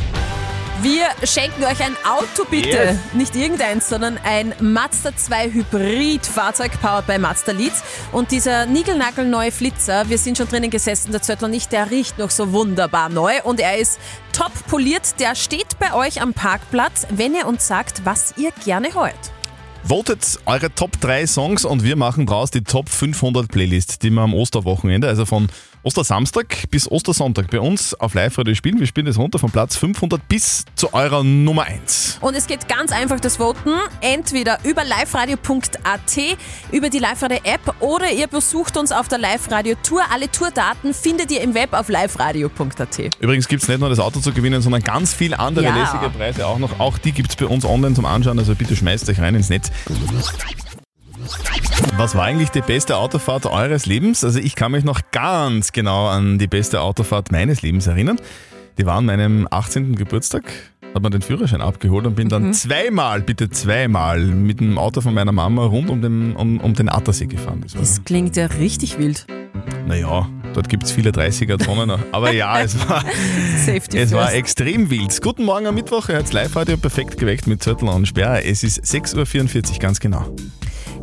Wir 0.84 1.08
schenken 1.24 1.64
euch 1.64 1.84
ein 1.84 1.96
Auto, 2.08 2.48
bitte. 2.48 2.68
Yes. 2.70 2.98
Nicht 3.14 3.36
irgendeins, 3.36 3.90
sondern 3.90 4.20
ein 4.24 4.54
Mazda 4.60 5.18
2 5.18 5.50
Hybrid-Fahrzeug 5.50 6.80
powered 6.80 7.08
by 7.08 7.18
Mazda 7.18 7.54
Leads. 7.54 7.82
Und 8.12 8.30
dieser 8.30 8.68
niegelnagelneue 8.68 9.52
Flitzer, 9.52 10.08
wir 10.10 10.20
sind 10.20 10.38
schon 10.38 10.48
drinnen 10.48 10.70
gesessen, 10.70 11.12
der 11.12 11.24
Zöttl 11.24 11.48
nicht, 11.48 11.72
der 11.72 11.90
riecht 11.90 12.20
noch 12.20 12.30
so 12.30 12.52
wunderbar 12.52 13.10
neu 13.10 13.34
und 13.46 13.60
er 13.60 13.80
ist 13.80 14.00
top 14.32 14.52
poliert. 14.68 15.20
Der 15.20 15.34
steht 15.34 15.80
bei 15.80 15.96
euch 15.96 16.22
am 16.22 16.36
Parkplatz, 16.36 17.08
wenn 17.10 17.34
ihr 17.34 17.48
uns 17.48 17.66
sagt, 17.66 18.06
was 18.06 18.36
ihr 18.38 18.52
gerne 18.64 18.94
hört. 18.94 19.32
Votet 19.88 20.40
eure 20.46 20.74
Top 20.74 21.00
3 21.02 21.26
Songs 21.26 21.66
und 21.66 21.84
wir 21.84 21.96
machen 21.96 22.28
draus 22.28 22.52
die 22.52 22.64
Top 22.64 22.90
500 22.90 23.48
Playlist, 23.48 24.04
die 24.04 24.12
wir 24.12 24.22
am 24.22 24.36
Osterwochenende, 24.36 25.08
also 25.08 25.26
von 25.26 25.48
Ostersamstag 25.86 26.70
bis 26.72 26.90
Ostersonntag 26.92 27.52
bei 27.52 27.60
uns 27.60 27.94
auf 27.94 28.16
Live-Radio 28.16 28.56
spielen. 28.56 28.80
Wir 28.80 28.88
spielen 28.88 29.06
das 29.06 29.20
runter 29.20 29.38
von 29.38 29.52
Platz 29.52 29.76
500 29.78 30.28
bis 30.28 30.66
zu 30.76 30.92
eurer 30.96 31.24
Nummer 31.24 31.64
1. 31.64 32.18
Und 32.22 32.36
es 32.36 32.48
geht 32.48 32.68
ganz 32.68 32.92
einfach 32.92 33.20
das 33.20 33.38
Voten. 33.38 33.70
Entweder 34.02 34.58
über 34.64 34.84
liveradio.at, 34.84 36.18
über 36.72 36.90
die 36.90 36.98
Live-Radio-App 36.98 37.76
oder 37.82 38.12
ihr 38.12 38.26
besucht 38.26 38.78
uns 38.78 38.92
auf 38.92 39.08
der 39.10 39.20
Live-Radio-Tour. 39.20 40.02
Alle 40.12 40.32
Tourdaten 40.32 40.94
findet 40.96 41.32
ihr 41.32 41.42
im 41.42 41.54
Web 41.54 41.74
auf 41.74 41.88
liveradio.at. 41.88 43.00
Übrigens 43.20 43.48
gibt 43.48 43.62
es 43.62 43.70
nicht 43.70 43.80
nur 43.80 43.90
das 43.90 44.00
Auto 44.00 44.20
zu 44.22 44.34
gewinnen, 44.34 44.64
sondern 44.64 44.82
ganz 44.82 45.14
viele 45.14 45.38
andere 45.38 45.66
Ja. 45.66 45.76
lässige 45.76 46.10
Preise 46.10 46.48
auch 46.48 46.58
noch. 46.58 46.80
Auch 46.80 46.98
die 46.98 47.12
gibt 47.12 47.30
es 47.30 47.36
bei 47.36 47.46
uns 47.46 47.64
online 47.64 47.94
zum 47.94 48.06
Anschauen, 48.06 48.40
also 48.40 48.56
bitte 48.56 48.76
schmeißt 48.76 49.08
euch 49.10 49.20
rein 49.20 49.36
ins 49.36 49.50
Netz. 49.50 49.70
Was 51.94 52.14
war 52.16 52.24
eigentlich 52.24 52.50
die 52.50 52.62
beste 52.62 52.98
Autofahrt 52.98 53.46
eures 53.46 53.86
Lebens? 53.86 54.24
Also 54.24 54.40
ich 54.40 54.56
kann 54.56 54.72
mich 54.74 54.84
noch 54.84 55.00
ganz 55.12 55.72
genau 55.72 56.08
an 56.08 56.38
die 56.38 56.48
beste 56.48 56.82
Autofahrt 56.82 57.32
meines 57.32 57.62
Lebens 57.62 57.88
erinnern. 57.88 58.20
Die 58.78 58.86
war 58.86 58.96
an 58.98 59.06
meinem 59.06 59.48
18. 59.50 59.96
Geburtstag, 59.96 60.44
hat 60.94 61.02
man 61.02 61.12
den 61.12 61.22
Führerschein 61.22 61.62
abgeholt 61.62 62.06
und 62.06 62.16
bin 62.16 62.28
dann 62.28 62.54
zweimal, 62.54 63.22
bitte 63.22 63.50
zweimal, 63.50 64.20
mit 64.20 64.60
dem 64.60 64.78
Auto 64.78 65.00
von 65.00 65.14
meiner 65.14 65.32
Mama 65.32 65.64
rund 65.64 65.90
um 65.90 66.02
den, 66.02 66.36
um, 66.36 66.60
um 66.60 66.74
den 66.74 66.90
Attersee 66.90 67.28
gefahren. 67.28 67.62
Das 67.64 67.74
Das 67.74 68.04
klingt 68.04 68.36
ja 68.36 68.48
richtig 68.48 68.98
wild. 68.98 69.26
naja, 69.88 70.28
dort 70.54 70.68
gibt 70.68 70.84
es 70.84 70.92
viele 70.92 71.12
30er-Zonen. 71.12 71.98
Aber 72.12 72.34
ja, 72.34 72.60
es 72.60 72.78
war, 72.90 73.06
Safety 73.66 73.98
es 74.00 74.12
war 74.12 74.34
extrem 74.34 74.90
wild. 74.90 75.22
Guten 75.22 75.46
Morgen 75.46 75.68
am 75.68 75.76
Mittwoch, 75.76 76.10
ihr 76.10 76.16
hört 76.16 76.34
Live-Radio 76.34 76.76
perfekt 76.76 77.18
geweckt 77.18 77.48
mit 77.48 77.64
Zettel 77.64 77.88
und 77.88 78.06
Sperr. 78.06 78.44
Es 78.46 78.64
ist 78.64 78.84
6.44 78.84 79.72
Uhr, 79.74 79.80
ganz 79.80 80.02
genau. 80.02 80.36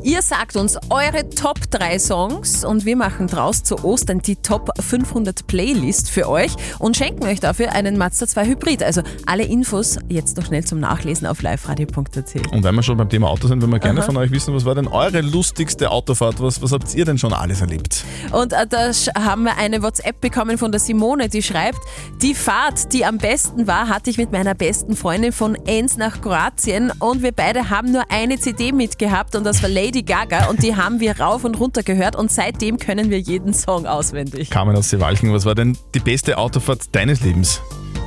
Ihr 0.04 0.20
sagt 0.20 0.56
uns 0.56 0.76
eure 0.90 1.30
Top 1.30 1.70
3 1.70 1.96
Songs 2.00 2.64
und 2.64 2.84
wir 2.84 2.96
machen 2.96 3.28
draus 3.28 3.62
zu 3.62 3.84
Ostern 3.84 4.18
die 4.18 4.34
Top 4.34 4.70
500 4.80 5.46
Playlist 5.46 6.10
für 6.10 6.28
euch 6.28 6.50
und 6.80 6.96
schenken 6.96 7.24
euch 7.24 7.38
dafür 7.38 7.70
einen 7.70 7.96
Mazda 7.96 8.26
2 8.26 8.46
Hybrid. 8.46 8.82
Also 8.82 9.02
alle 9.26 9.44
Infos 9.44 9.98
jetzt 10.08 10.36
noch 10.36 10.46
schnell 10.46 10.64
zum 10.64 10.80
Nachlesen 10.80 11.28
auf 11.28 11.40
liveradio.at. 11.40 12.52
Und 12.52 12.64
weil 12.64 12.72
wir 12.72 12.82
schon 12.82 12.96
beim 12.96 13.08
Thema 13.08 13.28
Auto 13.28 13.46
sind, 13.46 13.62
wenn 13.62 13.70
wir 13.70 13.78
gerne 13.78 14.02
von 14.02 14.16
euch 14.16 14.32
wissen, 14.32 14.52
was 14.52 14.64
war 14.64 14.74
denn 14.74 14.88
eure 14.88 15.20
lustigste 15.20 15.88
Autofahrt? 15.92 16.42
Was, 16.42 16.60
was 16.60 16.72
habt 16.72 16.92
ihr 16.96 17.04
denn 17.04 17.18
schon 17.18 17.32
alles 17.32 17.60
erlebt? 17.60 18.04
Und 18.32 18.52
äh, 18.52 18.66
da 18.66 18.90
haben 19.14 19.44
wir 19.44 19.56
eine 19.56 19.84
WhatsApp 19.84 20.20
bekommen 20.20 20.58
von 20.58 20.72
der 20.72 20.80
Simone, 20.80 21.28
die 21.28 21.44
schreibt, 21.44 21.78
die 22.20 22.34
Fahrt, 22.34 22.92
die 22.92 23.04
am 23.04 23.18
besten 23.18 23.68
war, 23.68 23.88
hatte 23.88 24.10
ich 24.10 24.18
mit 24.18 24.32
meiner 24.32 24.56
besten 24.56 24.96
Freundin 24.96 25.30
von 25.30 25.54
Enns 25.54 25.96
nach 25.96 26.20
Kroatien 26.20 26.90
und 26.98 27.22
wir 27.22 27.30
beide 27.30 27.70
haben 27.70 27.92
nur 27.92 28.10
eine 28.10 28.40
CD 28.40 28.72
mitgehabt 28.72 29.36
und 29.36 29.44
das 29.44 29.62
war 29.62 29.68
Lady 29.68 29.91
Gaga 30.00 30.46
und 30.46 30.62
die 30.62 30.74
haben 30.76 30.98
wir 30.98 31.20
rauf 31.20 31.44
und 31.44 31.60
runter 31.60 31.82
gehört 31.82 32.16
und 32.16 32.32
seitdem 32.32 32.78
können 32.78 33.10
wir 33.10 33.20
jeden 33.20 33.52
Song 33.52 33.86
auswendig. 33.86 34.48
Carmen 34.48 34.74
aus 34.74 34.88
Seewalchen, 34.88 35.32
was 35.32 35.44
war 35.44 35.54
denn 35.54 35.76
die 35.94 36.00
beste 36.00 36.38
Autofahrt 36.38 36.94
deines 36.94 37.20
Lebens? 37.20 37.60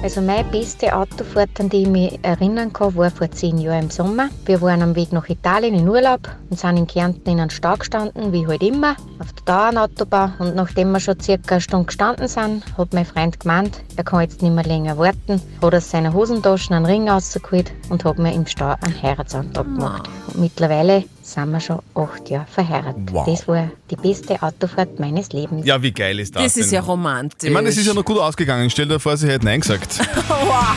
Also 0.05 0.21
meine 0.21 0.43
beste 0.43 0.95
Autofahrt, 0.95 1.59
an 1.59 1.69
die 1.69 1.81
ich 1.81 1.87
mich 1.87 2.19
erinnern 2.21 2.71
kann, 2.71 2.95
war 2.95 3.09
vor 3.09 3.31
zehn 3.31 3.57
Jahren 3.57 3.85
im 3.85 3.89
Sommer. 3.89 4.29
Wir 4.45 4.61
waren 4.61 4.83
am 4.83 4.95
Weg 4.95 5.11
nach 5.11 5.27
Italien 5.29 5.73
in 5.73 5.89
Urlaub 5.89 6.29
und 6.49 6.59
sind 6.59 6.77
in 6.77 6.85
Kärnten 6.85 7.27
in 7.27 7.39
einem 7.39 7.49
Stau 7.49 7.75
gestanden, 7.75 8.31
wie 8.31 8.45
halt 8.45 8.61
immer, 8.61 8.95
auf 9.17 9.33
der 9.33 9.45
Dauernautobahn. 9.45 10.35
Und 10.37 10.55
nachdem 10.55 10.91
wir 10.91 10.99
schon 10.99 11.19
circa 11.19 11.55
eine 11.55 11.61
Stunde 11.61 11.85
gestanden 11.87 12.27
sind, 12.27 12.63
hat 12.77 12.93
mein 12.93 13.05
Freund 13.05 13.39
gemeint, 13.39 13.81
er 13.95 14.03
kann 14.03 14.21
jetzt 14.21 14.43
nicht 14.43 14.53
mehr 14.53 14.63
länger 14.63 14.95
warten, 14.99 15.41
hat 15.59 15.73
aus 15.73 15.89
seiner 15.89 16.13
Hosentasche 16.13 16.75
einen 16.75 16.85
Ring 16.85 17.09
rausgeholt 17.09 17.71
und 17.89 18.05
hat 18.05 18.19
mir 18.19 18.33
im 18.33 18.45
Stau 18.45 18.75
einen 18.81 19.01
Heiratsantrag 19.01 19.65
gemacht. 19.65 20.07
Und 20.27 20.39
mittlerweile 20.39 21.05
sind 21.25 21.51
wir 21.51 21.59
schon 21.59 21.79
acht 21.95 22.29
Jahre 22.29 22.45
verheiratet. 22.45 23.11
Wow. 23.11 23.25
Das 23.25 23.47
war 23.47 23.69
die 23.89 23.95
beste 23.95 24.41
Autofahrt 24.41 24.99
meines 24.99 25.29
Lebens. 25.33 25.65
Ja, 25.65 25.81
wie 25.81 25.91
geil 25.91 26.19
ist 26.19 26.35
das? 26.35 26.43
Das 26.43 26.57
ist 26.57 26.71
denn? 26.71 26.75
ja 26.75 26.81
romantisch. 26.81 27.47
Ich 27.47 27.53
meine, 27.53 27.69
es 27.69 27.77
ist 27.77 27.87
ja 27.87 27.93
noch 27.93 28.05
gut 28.05 28.19
ausgegangen. 28.19 28.69
Stell 28.69 28.87
dir 28.87 28.99
vor, 28.99 29.17
sie 29.17 29.27
hätten 29.27 29.45
Nein 29.45 29.61
gesagt. 29.61 29.99
Wow. 30.27 30.75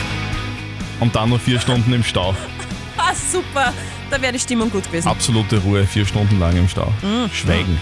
Und 0.99 1.15
dann 1.15 1.29
noch 1.29 1.39
vier 1.39 1.59
Stunden 1.59 1.93
im 1.93 2.03
Stau. 2.03 2.35
Ah, 2.97 3.13
super. 3.13 3.73
Da 4.09 4.19
wäre 4.21 4.33
die 4.33 4.39
Stimmung 4.39 4.71
gut 4.71 4.85
gewesen. 4.85 5.07
Absolute 5.07 5.57
Ruhe, 5.59 5.85
vier 5.85 6.05
Stunden 6.05 6.39
lang 6.39 6.57
im 6.57 6.67
Stau. 6.67 6.91
Mhm. 7.01 7.29
Schweigen. 7.31 7.79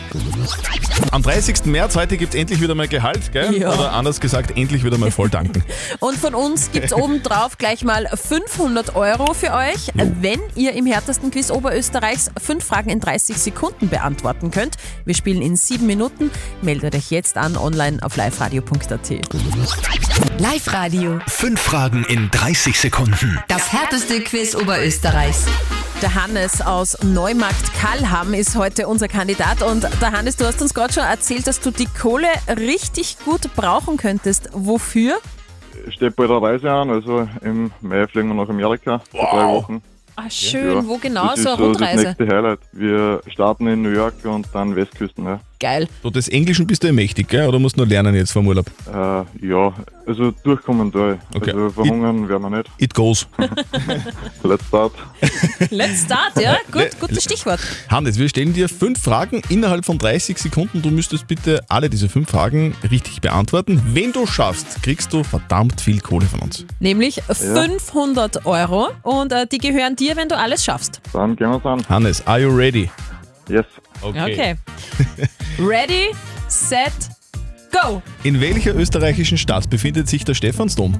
Am 1.11 1.23
30. 1.23 1.65
März, 1.65 1.95
heute 1.95 2.17
gibt 2.17 2.33
es 2.33 2.39
endlich 2.39 2.59
wieder 2.59 2.75
mal 2.75 2.87
Gehalt, 2.87 3.31
gell? 3.31 3.55
Ja. 3.55 3.73
Oder 3.73 3.93
anders 3.93 4.19
gesagt, 4.19 4.57
endlich 4.57 4.83
wieder 4.83 4.97
mal 4.97 5.11
voll 5.11 5.29
tanken. 5.29 5.63
Und 5.99 6.17
von 6.17 6.35
uns 6.35 6.71
gibt 6.71 6.87
es 6.87 6.93
obendrauf 6.93 7.57
gleich 7.57 7.83
mal 7.83 8.07
500 8.13 8.95
Euro 8.95 9.33
für 9.33 9.53
euch, 9.53 9.91
wenn 9.93 10.41
ihr 10.55 10.73
im 10.73 10.85
härtesten 10.85 11.31
Quiz 11.31 11.49
Oberösterreichs 11.49 12.31
fünf 12.41 12.65
Fragen 12.65 12.89
in 12.89 12.99
30 12.99 13.37
Sekunden 13.37 13.87
beantworten 13.89 14.51
könnt. 14.51 14.75
Wir 15.05 15.15
spielen 15.15 15.41
in 15.41 15.55
sieben 15.55 15.85
Minuten. 15.85 16.29
Meldet 16.61 16.95
euch 16.95 17.09
jetzt 17.09 17.37
an 17.37 17.55
online 17.55 17.99
auf 18.01 18.17
liveradio.at. 18.17 19.09
Live-Radio. 20.39 21.19
Fünf 21.27 21.61
Fragen 21.61 22.03
in 22.05 22.29
30 22.31 22.79
Sekunden. 22.79 23.39
Das 23.47 23.71
härteste 23.71 24.21
Quiz 24.21 24.55
Oberösterreichs. 24.55 25.45
Der 26.01 26.13
Hannes 26.17 26.61
aus 26.61 26.97
Neumarkt 27.03 27.73
Kallham 27.75 28.33
ist 28.33 28.55
heute 28.55 28.87
unser 28.87 29.07
Kandidat. 29.07 29.61
Und 29.61 29.83
der 30.01 30.11
Hannes, 30.11 30.35
du 30.35 30.45
hast 30.45 30.59
uns 30.63 30.73
gerade 30.73 30.91
schon 30.91 31.03
erzählt, 31.03 31.45
dass 31.45 31.59
du 31.59 31.69
die 31.69 31.85
Kohle 31.85 32.27
richtig 32.57 33.17
gut 33.23 33.53
brauchen 33.55 33.97
könntest. 33.97 34.49
Wofür? 34.51 35.19
steht 35.89 36.15
bald 36.15 36.31
eine 36.31 36.41
Reise 36.41 36.71
an, 36.71 36.89
also 36.89 37.29
im 37.41 37.71
Mai 37.81 38.07
fliegen 38.07 38.29
wir 38.29 38.33
nach 38.33 38.49
Amerika 38.49 38.99
für 39.11 39.17
drei 39.17 39.47
Wochen. 39.53 39.81
Ah, 40.15 40.29
schön. 40.29 40.87
Wo 40.87 40.97
genau? 40.97 41.27
Das 41.35 41.35
So 41.35 41.41
ist 41.41 41.47
eine 41.47 41.55
so 41.57 41.57
das 41.57 41.59
Rundreise. 41.81 42.03
nächste 42.07 42.27
Highlight. 42.27 42.59
Wir 42.71 43.21
starten 43.27 43.67
in 43.67 43.83
New 43.83 43.91
York 43.91 44.15
und 44.23 44.47
dann 44.53 44.75
Westküsten. 44.75 45.23
Ja, 45.25 45.39
Geil. 45.59 45.87
Du, 46.03 46.09
des 46.09 46.27
Englischen 46.27 46.67
bist 46.67 46.83
du 46.83 46.87
ja 46.87 46.93
mächtig, 46.93 47.29
gell? 47.29 47.47
Oder 47.47 47.59
musst 47.59 47.75
du 47.75 47.81
nur 47.81 47.87
lernen 47.87 48.15
jetzt 48.15 48.31
vom 48.31 48.47
Urlaub? 48.47 48.67
äh, 48.87 49.47
ja 49.47 49.73
also 50.07 50.31
durchkommen 50.31 50.91
da. 50.91 51.17
Okay. 51.35 51.51
Also 51.51 51.69
verhungern 51.69 52.27
werden 52.29 52.41
wir 52.43 52.57
nicht. 52.57 52.69
It 52.77 52.93
goes. 52.93 53.27
Let's 54.43 54.65
start. 54.67 54.93
Let's 55.69 56.03
start, 56.03 56.39
ja? 56.39 56.57
Gut, 56.71 56.99
gutes 56.99 57.23
Stichwort. 57.23 57.59
Hannes, 57.89 58.17
wir 58.17 58.29
stellen 58.29 58.53
dir 58.53 58.69
fünf 58.69 59.01
Fragen 59.01 59.41
innerhalb 59.49 59.85
von 59.85 59.97
30 59.97 60.37
Sekunden. 60.37 60.81
Du 60.81 60.89
müsstest 60.89 61.27
bitte 61.27 61.63
alle 61.67 61.89
diese 61.89 62.07
fünf 62.07 62.29
Fragen 62.29 62.73
richtig 62.89 63.21
beantworten. 63.21 63.81
Wenn 63.93 64.13
du 64.13 64.25
schaffst, 64.25 64.81
kriegst 64.81 65.11
du 65.11 65.23
verdammt 65.23 65.81
viel 65.81 65.99
Kohle 65.99 66.25
von 66.25 66.39
uns. 66.39 66.65
Nämlich 66.79 67.21
500 67.29 68.45
Euro. 68.45 68.89
Und 69.03 69.31
äh, 69.31 69.45
die 69.45 69.57
gehören 69.57 69.95
dir, 69.95 70.15
wenn 70.15 70.29
du 70.29 70.37
alles 70.37 70.63
schaffst. 70.63 71.01
Dann 71.13 71.35
gehen 71.35 71.51
wir 71.51 71.65
an. 71.65 71.87
Hannes, 71.89 72.25
are 72.25 72.39
you 72.39 72.55
ready? 72.55 72.89
Yes. 73.49 73.65
Okay. 74.01 74.55
Ready, 75.59 76.11
set, 76.47 76.91
go. 77.71 78.01
In 78.23 78.39
welcher 78.41 78.75
österreichischen 78.75 79.37
Stadt 79.37 79.69
befindet 79.69 80.07
sich 80.07 80.23
der 80.25 80.33
Stephansdom? 80.33 80.95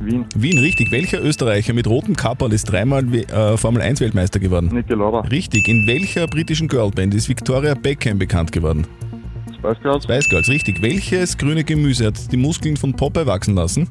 Wien. 0.00 0.24
Wien, 0.36 0.58
richtig. 0.58 0.92
Welcher 0.92 1.22
Österreicher 1.22 1.72
mit 1.72 1.86
rotem 1.86 2.14
Kapperl 2.14 2.52
ist 2.52 2.64
dreimal 2.64 3.02
äh, 3.14 3.56
Formel 3.56 3.82
1 3.82 4.00
Weltmeister 4.00 4.38
geworden? 4.38 4.68
Niki 4.72 4.92
Lauda. 4.94 5.20
Richtig. 5.20 5.66
In 5.68 5.86
welcher 5.86 6.26
britischen 6.26 6.68
Girlband 6.68 7.14
ist 7.14 7.28
Victoria 7.28 7.74
Beckham 7.74 8.18
bekannt 8.18 8.52
geworden? 8.52 8.86
Spice 9.58 9.82
Girls. 9.82 10.04
Spice 10.04 10.28
Girls, 10.28 10.48
richtig. 10.48 10.80
Welches 10.82 11.36
grüne 11.36 11.64
Gemüse 11.64 12.06
hat 12.06 12.30
die 12.30 12.36
Muskeln 12.36 12.76
von 12.76 12.92
Popeye 12.92 13.26
wachsen 13.26 13.54
lassen? 13.54 13.88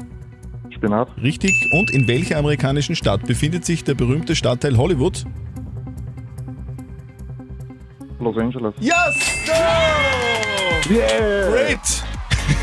Spinat. 0.69 1.09
Richtig. 1.21 1.51
Und 1.73 1.91
in 1.91 2.07
welcher 2.07 2.37
amerikanischen 2.37 2.95
Stadt 2.95 3.25
befindet 3.25 3.65
sich 3.65 3.83
der 3.83 3.95
berühmte 3.95 4.35
Stadtteil 4.35 4.77
Hollywood? 4.77 5.25
Los 8.19 8.37
Angeles. 8.37 8.73
Yes! 8.79 9.15
Great! 10.87 12.03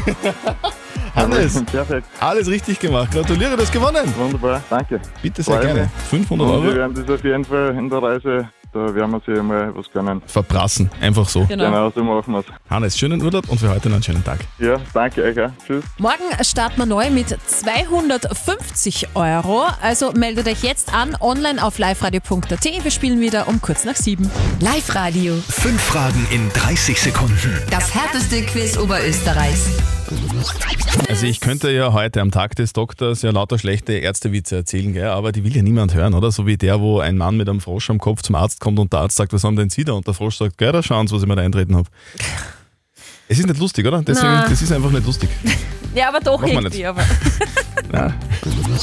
Hannes, 1.15 1.63
Perfekt. 1.67 2.07
alles 2.21 2.49
richtig 2.49 2.79
gemacht. 2.81 3.13
Gratuliere, 3.13 3.55
du 3.57 3.63
hast 3.63 3.73
gewonnen. 3.73 4.13
Wunderbar. 4.17 4.63
Danke. 4.71 4.99
Bitte 5.21 5.43
sehr 5.43 5.57
Freue 5.57 5.67
gerne. 5.67 5.81
mich. 5.83 5.91
500 6.09 6.49
Und 6.49 6.63
wir 6.63 6.69
Euro 6.71 6.77
werden 6.79 6.95
das 7.07 7.15
auf 7.19 7.25
jeden 7.25 7.45
Fall 7.45 7.77
in 7.77 7.91
der 7.91 8.03
Reise, 8.03 8.49
da 8.73 8.95
werden 8.95 9.11
wir 9.11 9.21
sich 9.21 9.43
mal 9.43 9.75
was 9.75 9.91
gönnen. 9.91 10.23
verprassen. 10.27 10.91
Einfach 11.01 11.29
so. 11.29 11.45
Genau. 11.45 11.65
Genau, 11.65 11.91
so 11.91 12.03
machen 12.05 12.33
wir 12.33 12.41
es. 12.41 12.47
Hannes, 12.71 12.99
schönen 12.99 13.23
Urlaub 13.23 13.49
und 13.49 13.59
für 13.59 13.69
heute 13.69 13.89
noch 13.89 13.97
einen 13.97 14.03
schönen 14.03 14.25
Tag. 14.25 14.41
Ja, 14.59 14.77
danke 14.95 15.23
euch. 15.23 15.41
auch. 15.41 15.51
Tschüss. 15.67 15.85
Morgen 15.99 16.25
starten 16.43 16.79
wir 16.79 16.87
neu 16.87 17.11
mit 17.11 17.29
250 17.47 19.09
Euro. 19.15 19.65
Also 19.81 20.13
meldet 20.13 20.47
euch 20.49 20.63
jetzt 20.63 20.93
an 20.95 21.17
online 21.21 21.63
auf 21.63 21.79
liveradio.at. 21.79 22.65
Wir 22.65 22.91
spielen 22.91 23.21
wieder 23.21 23.49
um 23.49 23.61
kurz 23.61 23.85
nach 23.85 23.97
sieben. 23.97 24.31
Live-Radio. 24.61 25.35
Fünf 25.49 25.81
Fragen 25.83 26.27
in 26.31 26.49
30 26.51 27.01
Sekunden. 27.01 27.59
Das 27.71 27.95
härteste 27.95 28.43
Quiz 28.43 28.77
Oberösterreichs. 28.79 30.02
Also 31.09 31.27
ich 31.27 31.41
könnte 31.41 31.71
ja 31.71 31.93
heute 31.93 32.21
am 32.21 32.31
Tag 32.31 32.57
des 32.57 32.73
Doktors 32.73 33.23
ja 33.23 33.31
lauter 33.31 33.59
schlechte 33.59 33.95
Ärztewitze 33.95 34.57
erzählen, 34.57 34.93
gell? 34.93 35.09
aber 35.09 35.33
die 35.33 35.45
will 35.45 35.55
ja 35.55 35.63
niemand 35.63 35.95
hören, 35.95 36.15
oder? 36.15 36.31
So 36.31 36.47
wie 36.47 36.57
der, 36.57 36.81
wo 36.81 37.01
ein 37.01 37.17
Mann 37.17 37.37
mit 37.37 37.49
einem 37.49 37.61
Frosch 37.61 37.91
am 37.91 37.99
Kopf 37.99 38.23
zum 38.23 38.35
Arzt 38.35 38.61
kommt 38.61 38.79
und 38.79 38.93
der 38.93 39.01
Arzt 39.01 39.17
sagt, 39.17 39.33
was 39.33 39.45
haben 39.45 39.57
denn 39.57 39.71
Sie 39.71 39.85
da? 39.85 39.93
Und 39.93 40.07
der 40.07 40.15
Frosch 40.15 40.37
sagt, 40.37 40.59
gell, 40.59 40.73
da 40.73 40.83
schauen 40.83 41.07
Sie, 41.07 41.15
was 41.15 41.23
ich 41.23 41.29
mir 41.29 41.37
da 41.37 41.43
eintreten 41.43 41.77
habe. 41.77 41.89
Es 43.29 43.39
ist 43.39 43.47
nicht 43.47 43.61
lustig, 43.61 43.87
oder? 43.87 44.03
Deswegen, 44.03 44.33
das 44.49 44.61
ist 44.61 44.73
einfach 44.73 44.91
nicht 44.91 45.07
lustig. 45.07 45.31
Ja, 45.95 46.09
aber 46.09 46.21
doch 46.21 46.41
wir 46.41 46.55
irgendwie. 46.55 46.87
Aber. 46.87 47.05
Ja. 48.69 48.77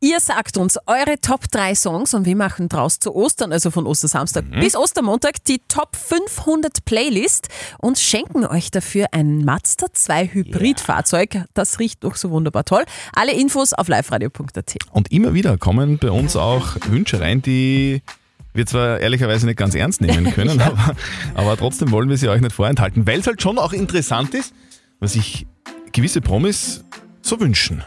Ihr 0.00 0.20
sagt 0.20 0.56
uns 0.56 0.78
eure 0.86 1.18
Top 1.20 1.50
3 1.50 1.74
Songs 1.74 2.14
und 2.14 2.26
wir 2.26 2.36
machen 2.36 2.68
draus 2.68 2.98
zu 2.98 3.14
Ostern, 3.14 3.52
also 3.52 3.70
von 3.70 3.86
Ostersamstag 3.86 4.44
Mhm. 4.44 4.60
bis 4.60 4.76
Ostermontag, 4.76 5.42
die 5.44 5.60
Top 5.68 5.96
500 5.96 6.84
Playlist 6.84 7.48
und 7.78 7.98
schenken 7.98 8.44
euch 8.44 8.70
dafür 8.70 9.06
ein 9.12 9.44
Mazda 9.44 9.86
2 9.92 10.28
Hybridfahrzeug. 10.28 11.44
Das 11.54 11.78
riecht 11.78 12.04
doch 12.04 12.16
so 12.16 12.30
wunderbar 12.30 12.64
toll. 12.64 12.84
Alle 13.14 13.32
Infos 13.32 13.72
auf 13.72 13.88
liveradio.at. 13.88 14.74
Und 14.92 15.10
immer 15.10 15.34
wieder 15.34 15.56
kommen 15.58 15.98
bei 15.98 16.10
uns 16.10 16.36
auch 16.36 16.76
Wünsche 16.88 17.20
rein, 17.20 17.42
die 17.42 18.02
wir 18.54 18.66
zwar 18.66 19.00
ehrlicherweise 19.00 19.46
nicht 19.46 19.58
ganz 19.58 19.74
ernst 19.74 20.00
nehmen 20.00 20.30
können, 20.34 20.60
aber, 20.60 20.94
aber 21.34 21.56
trotzdem 21.56 21.90
wollen 21.90 22.08
wir 22.08 22.16
sie 22.16 22.28
euch 22.28 22.40
nicht 22.40 22.54
vorenthalten, 22.54 23.06
weil 23.06 23.20
es 23.20 23.26
halt 23.26 23.42
schon 23.42 23.58
auch 23.58 23.72
interessant 23.72 24.34
ist, 24.34 24.52
was 25.00 25.12
sich 25.14 25.46
gewisse 25.92 26.20
Promis 26.20 26.84
so 27.22 27.40
wünschen. 27.40 27.82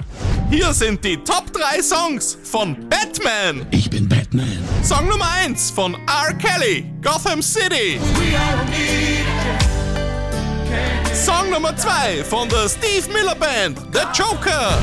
Hier 0.49 0.73
sind 0.73 1.05
die 1.05 1.15
Top 1.17 1.53
3 1.53 1.79
Songs 1.83 2.35
von 2.43 2.75
Batman. 2.89 3.67
Ich 3.69 3.87
bin 3.87 4.09
Batman. 4.09 4.57
Song 4.83 5.07
Nummer 5.07 5.29
1 5.45 5.69
von 5.69 5.93
R. 5.93 6.33
Kelly, 6.33 6.85
Gotham 7.03 7.39
City. 7.43 7.99
Song 11.13 11.51
Nummer 11.51 11.77
2 11.77 12.23
von 12.23 12.49
der 12.49 12.67
Steve 12.67 13.13
Miller 13.13 13.35
Band, 13.35 13.77
The 13.93 13.99
Joker. 14.11 14.79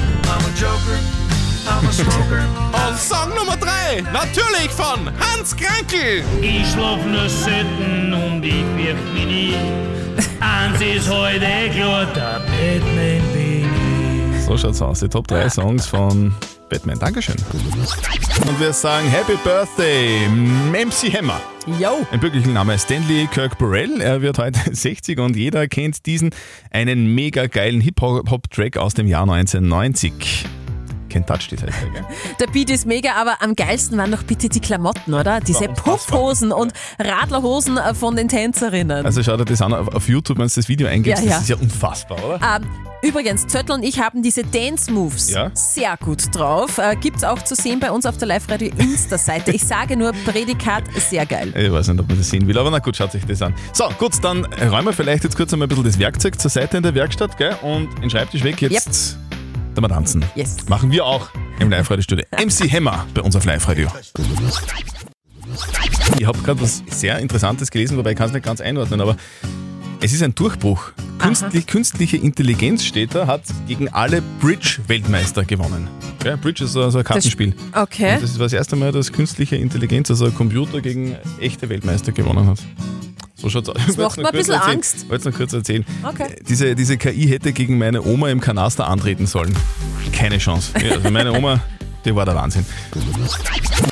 Und 2.72 2.98
Song 2.98 3.34
Nummer 3.34 3.56
3 3.56 4.02
natürlich 4.12 4.70
von 4.70 5.10
Hans 5.18 5.56
Krankel. 5.56 6.22
Ich 6.40 6.70
schlaf 6.70 7.04
nur 7.04 7.28
selten 7.28 8.14
und 8.14 8.44
ich 8.44 8.64
wirk 8.76 9.12
mich 9.12 9.26
nie. 9.26 9.56
Eins 10.38 10.80
ist 10.80 11.10
heute 11.10 11.70
klar, 11.74 12.06
der 12.14 12.38
Batman. 12.38 13.35
So 14.46 14.56
schaut's 14.56 14.80
aus, 14.80 15.00
die 15.00 15.08
Top 15.08 15.26
3 15.26 15.50
Songs 15.50 15.86
von 15.86 16.32
Batman. 16.68 16.96
Dankeschön. 17.00 17.34
Und 18.46 18.60
wir 18.60 18.72
sagen 18.72 19.08
Happy 19.08 19.36
Birthday, 19.42 20.28
MC 20.28 21.12
Hammer. 21.12 21.40
Yo. 21.80 22.06
Ein 22.12 22.20
bürgerlicher 22.20 22.52
Name 22.52 22.74
ist 22.74 22.84
Stanley 22.84 23.26
Kirk 23.26 23.58
Burrell. 23.58 24.00
Er 24.00 24.22
wird 24.22 24.38
heute 24.38 24.60
60 24.72 25.18
und 25.18 25.34
jeder 25.34 25.66
kennt 25.66 26.06
diesen, 26.06 26.30
einen 26.70 27.12
mega 27.12 27.48
geilen 27.48 27.80
Hip-Hop-Track 27.80 28.76
aus 28.76 28.94
dem 28.94 29.08
Jahr 29.08 29.22
1990. 29.22 30.46
Kentucky 31.08 31.56
heißt 31.56 31.62
der, 31.62 31.90
gell? 31.90 32.04
Der 32.40 32.46
Beat 32.46 32.70
ist 32.70 32.86
mega, 32.86 33.14
aber 33.14 33.42
am 33.42 33.56
geilsten 33.56 33.98
waren 33.98 34.12
doch 34.12 34.22
bitte 34.22 34.48
die 34.48 34.60
Klamotten, 34.60 35.12
oder? 35.12 35.40
Diese. 35.40 35.66
Puffhosen 35.68 36.52
und 36.52 36.72
Radlerhosen 37.00 37.78
äh, 37.78 37.94
von 37.94 38.14
den 38.14 38.28
Tänzerinnen. 38.28 39.04
Also 39.04 39.24
schau 39.24 39.36
dir 39.36 39.44
das 39.44 39.60
an 39.60 39.72
auf 39.72 39.92
auf 39.92 40.08
YouTube, 40.08 40.38
wenn 40.38 40.46
du 40.46 40.54
das 40.54 40.68
Video 40.68 40.86
eingibst. 40.86 41.24
Ja, 41.24 41.30
ja. 41.30 41.34
Das 41.34 41.42
ist 41.42 41.48
ja 41.48 41.56
unfassbar, 41.56 42.24
oder? 42.24 42.40
Ähm, 42.56 42.85
übrigens, 43.02 43.46
Zöttl 43.46 43.72
und 43.72 43.82
ich 43.82 44.00
haben 44.00 44.22
diese 44.22 44.42
Dance 44.42 44.90
Moves 44.90 45.30
Ja. 45.30 45.50
sehr 45.54 45.96
gut 45.96 46.34
drauf. 46.34 46.78
Äh, 46.78 46.96
gibt's 46.96 47.24
auch 47.24 47.42
zu 47.42 47.54
sehen 47.54 47.80
bei 47.80 47.90
uns 47.90 48.06
auf 48.06 48.16
der 48.16 48.28
Live-Radio 48.28 48.70
Insta-Seite. 48.78 49.52
Ich 49.52 49.62
sage 49.64 49.96
nur 49.96 50.12
Prädikat, 50.24 50.84
sehr 51.08 51.26
geil. 51.26 51.52
Ich 51.56 51.70
weiß 51.72 51.88
nicht, 51.88 52.00
ob 52.00 52.08
man 52.08 52.18
das 52.18 52.28
sehen 52.28 52.46
will, 52.46 52.58
aber 52.58 52.70
na 52.70 52.78
gut, 52.78 52.96
schaut 52.96 53.12
sich 53.12 53.24
das 53.24 53.42
an. 53.42 53.54
So, 53.72 53.88
gut, 53.98 54.12
dann 54.22 54.44
räumen 54.44 54.86
wir 54.86 54.92
vielleicht 54.92 55.24
jetzt 55.24 55.36
kurz 55.36 55.52
einmal 55.52 55.66
ein 55.66 55.68
bisschen 55.70 55.84
das 55.84 55.98
Werkzeug 55.98 56.40
zur 56.40 56.50
Seite 56.50 56.76
in 56.78 56.82
der 56.82 56.94
Werkstatt, 56.94 57.36
gell? 57.36 57.54
Und 57.62 57.88
den 58.02 58.10
Schreibtisch 58.10 58.42
weg. 58.44 58.60
Jetzt 58.62 59.16
Da 59.74 59.80
mal 59.80 59.88
tanzen. 59.88 60.24
Yes. 60.34 60.56
Machen 60.68 60.90
wir 60.90 61.04
auch 61.04 61.28
im 61.60 61.70
Live-Radio-Studio. 61.70 62.24
MC 62.32 62.70
Hammer 62.72 63.06
bei 63.14 63.20
uns 63.22 63.36
auf 63.36 63.44
Live-Radio. 63.44 63.88
Ich 66.18 66.26
habe 66.26 66.38
gerade 66.38 66.60
was 66.60 66.82
sehr 66.90 67.18
Interessantes 67.18 67.70
gelesen, 67.70 67.96
wobei 67.98 68.12
ich 68.12 68.16
kann 68.16 68.28
es 68.28 68.32
nicht 68.32 68.44
ganz 68.44 68.60
einordnen, 68.60 69.00
aber 69.00 69.16
es 70.00 70.12
ist 70.12 70.22
ein 70.22 70.34
Durchbruch. 70.34 70.92
Künstlich, 71.18 71.66
künstliche 71.66 72.16
Intelligenz 72.16 72.84
steht 72.84 73.14
da, 73.14 73.26
hat 73.26 73.42
gegen 73.66 73.88
alle 73.88 74.22
Bridge-Weltmeister 74.40 75.44
gewonnen. 75.44 75.88
Ja, 76.24 76.36
Bridge 76.36 76.64
ist 76.64 76.72
so 76.72 76.88
so 76.90 76.98
ein 76.98 77.04
Kartenspiel. 77.04 77.54
Okay. 77.72 78.14
Und 78.14 78.22
das 78.22 78.38
war 78.38 78.46
das 78.46 78.52
erste 78.52 78.76
Mal, 78.76 78.92
dass 78.92 79.12
künstliche 79.12 79.56
Intelligenz, 79.56 80.10
also 80.10 80.26
ein 80.26 80.34
Computer, 80.34 80.80
gegen 80.80 81.16
echte 81.40 81.68
Weltmeister 81.68 82.12
gewonnen 82.12 82.46
hat. 82.46 82.58
So 83.36 83.50
schaut's 83.50 83.68
aus. 83.68 83.76
Das 83.86 83.96
macht 83.96 84.16
mir 84.16 84.26
ein 84.26 84.32
bisschen 84.32 84.54
Angst. 84.54 84.96
Ich 85.02 85.08
wollte 85.10 85.28
es 85.28 85.32
noch 85.32 85.38
kurz 85.38 85.52
erzählen. 85.52 85.84
Okay. 86.02 86.36
Diese, 86.48 86.74
diese 86.74 86.96
KI 86.96 87.28
hätte 87.28 87.52
gegen 87.52 87.78
meine 87.78 88.02
Oma 88.02 88.30
im 88.30 88.40
Kanaster 88.40 88.88
antreten 88.88 89.26
sollen. 89.26 89.54
Keine 90.12 90.38
Chance. 90.38 90.72
Ja, 90.82 90.94
also 90.94 91.10
meine 91.10 91.32
Oma, 91.32 91.60
die 92.06 92.14
war 92.14 92.24
der 92.24 92.34
Wahnsinn. 92.34 92.64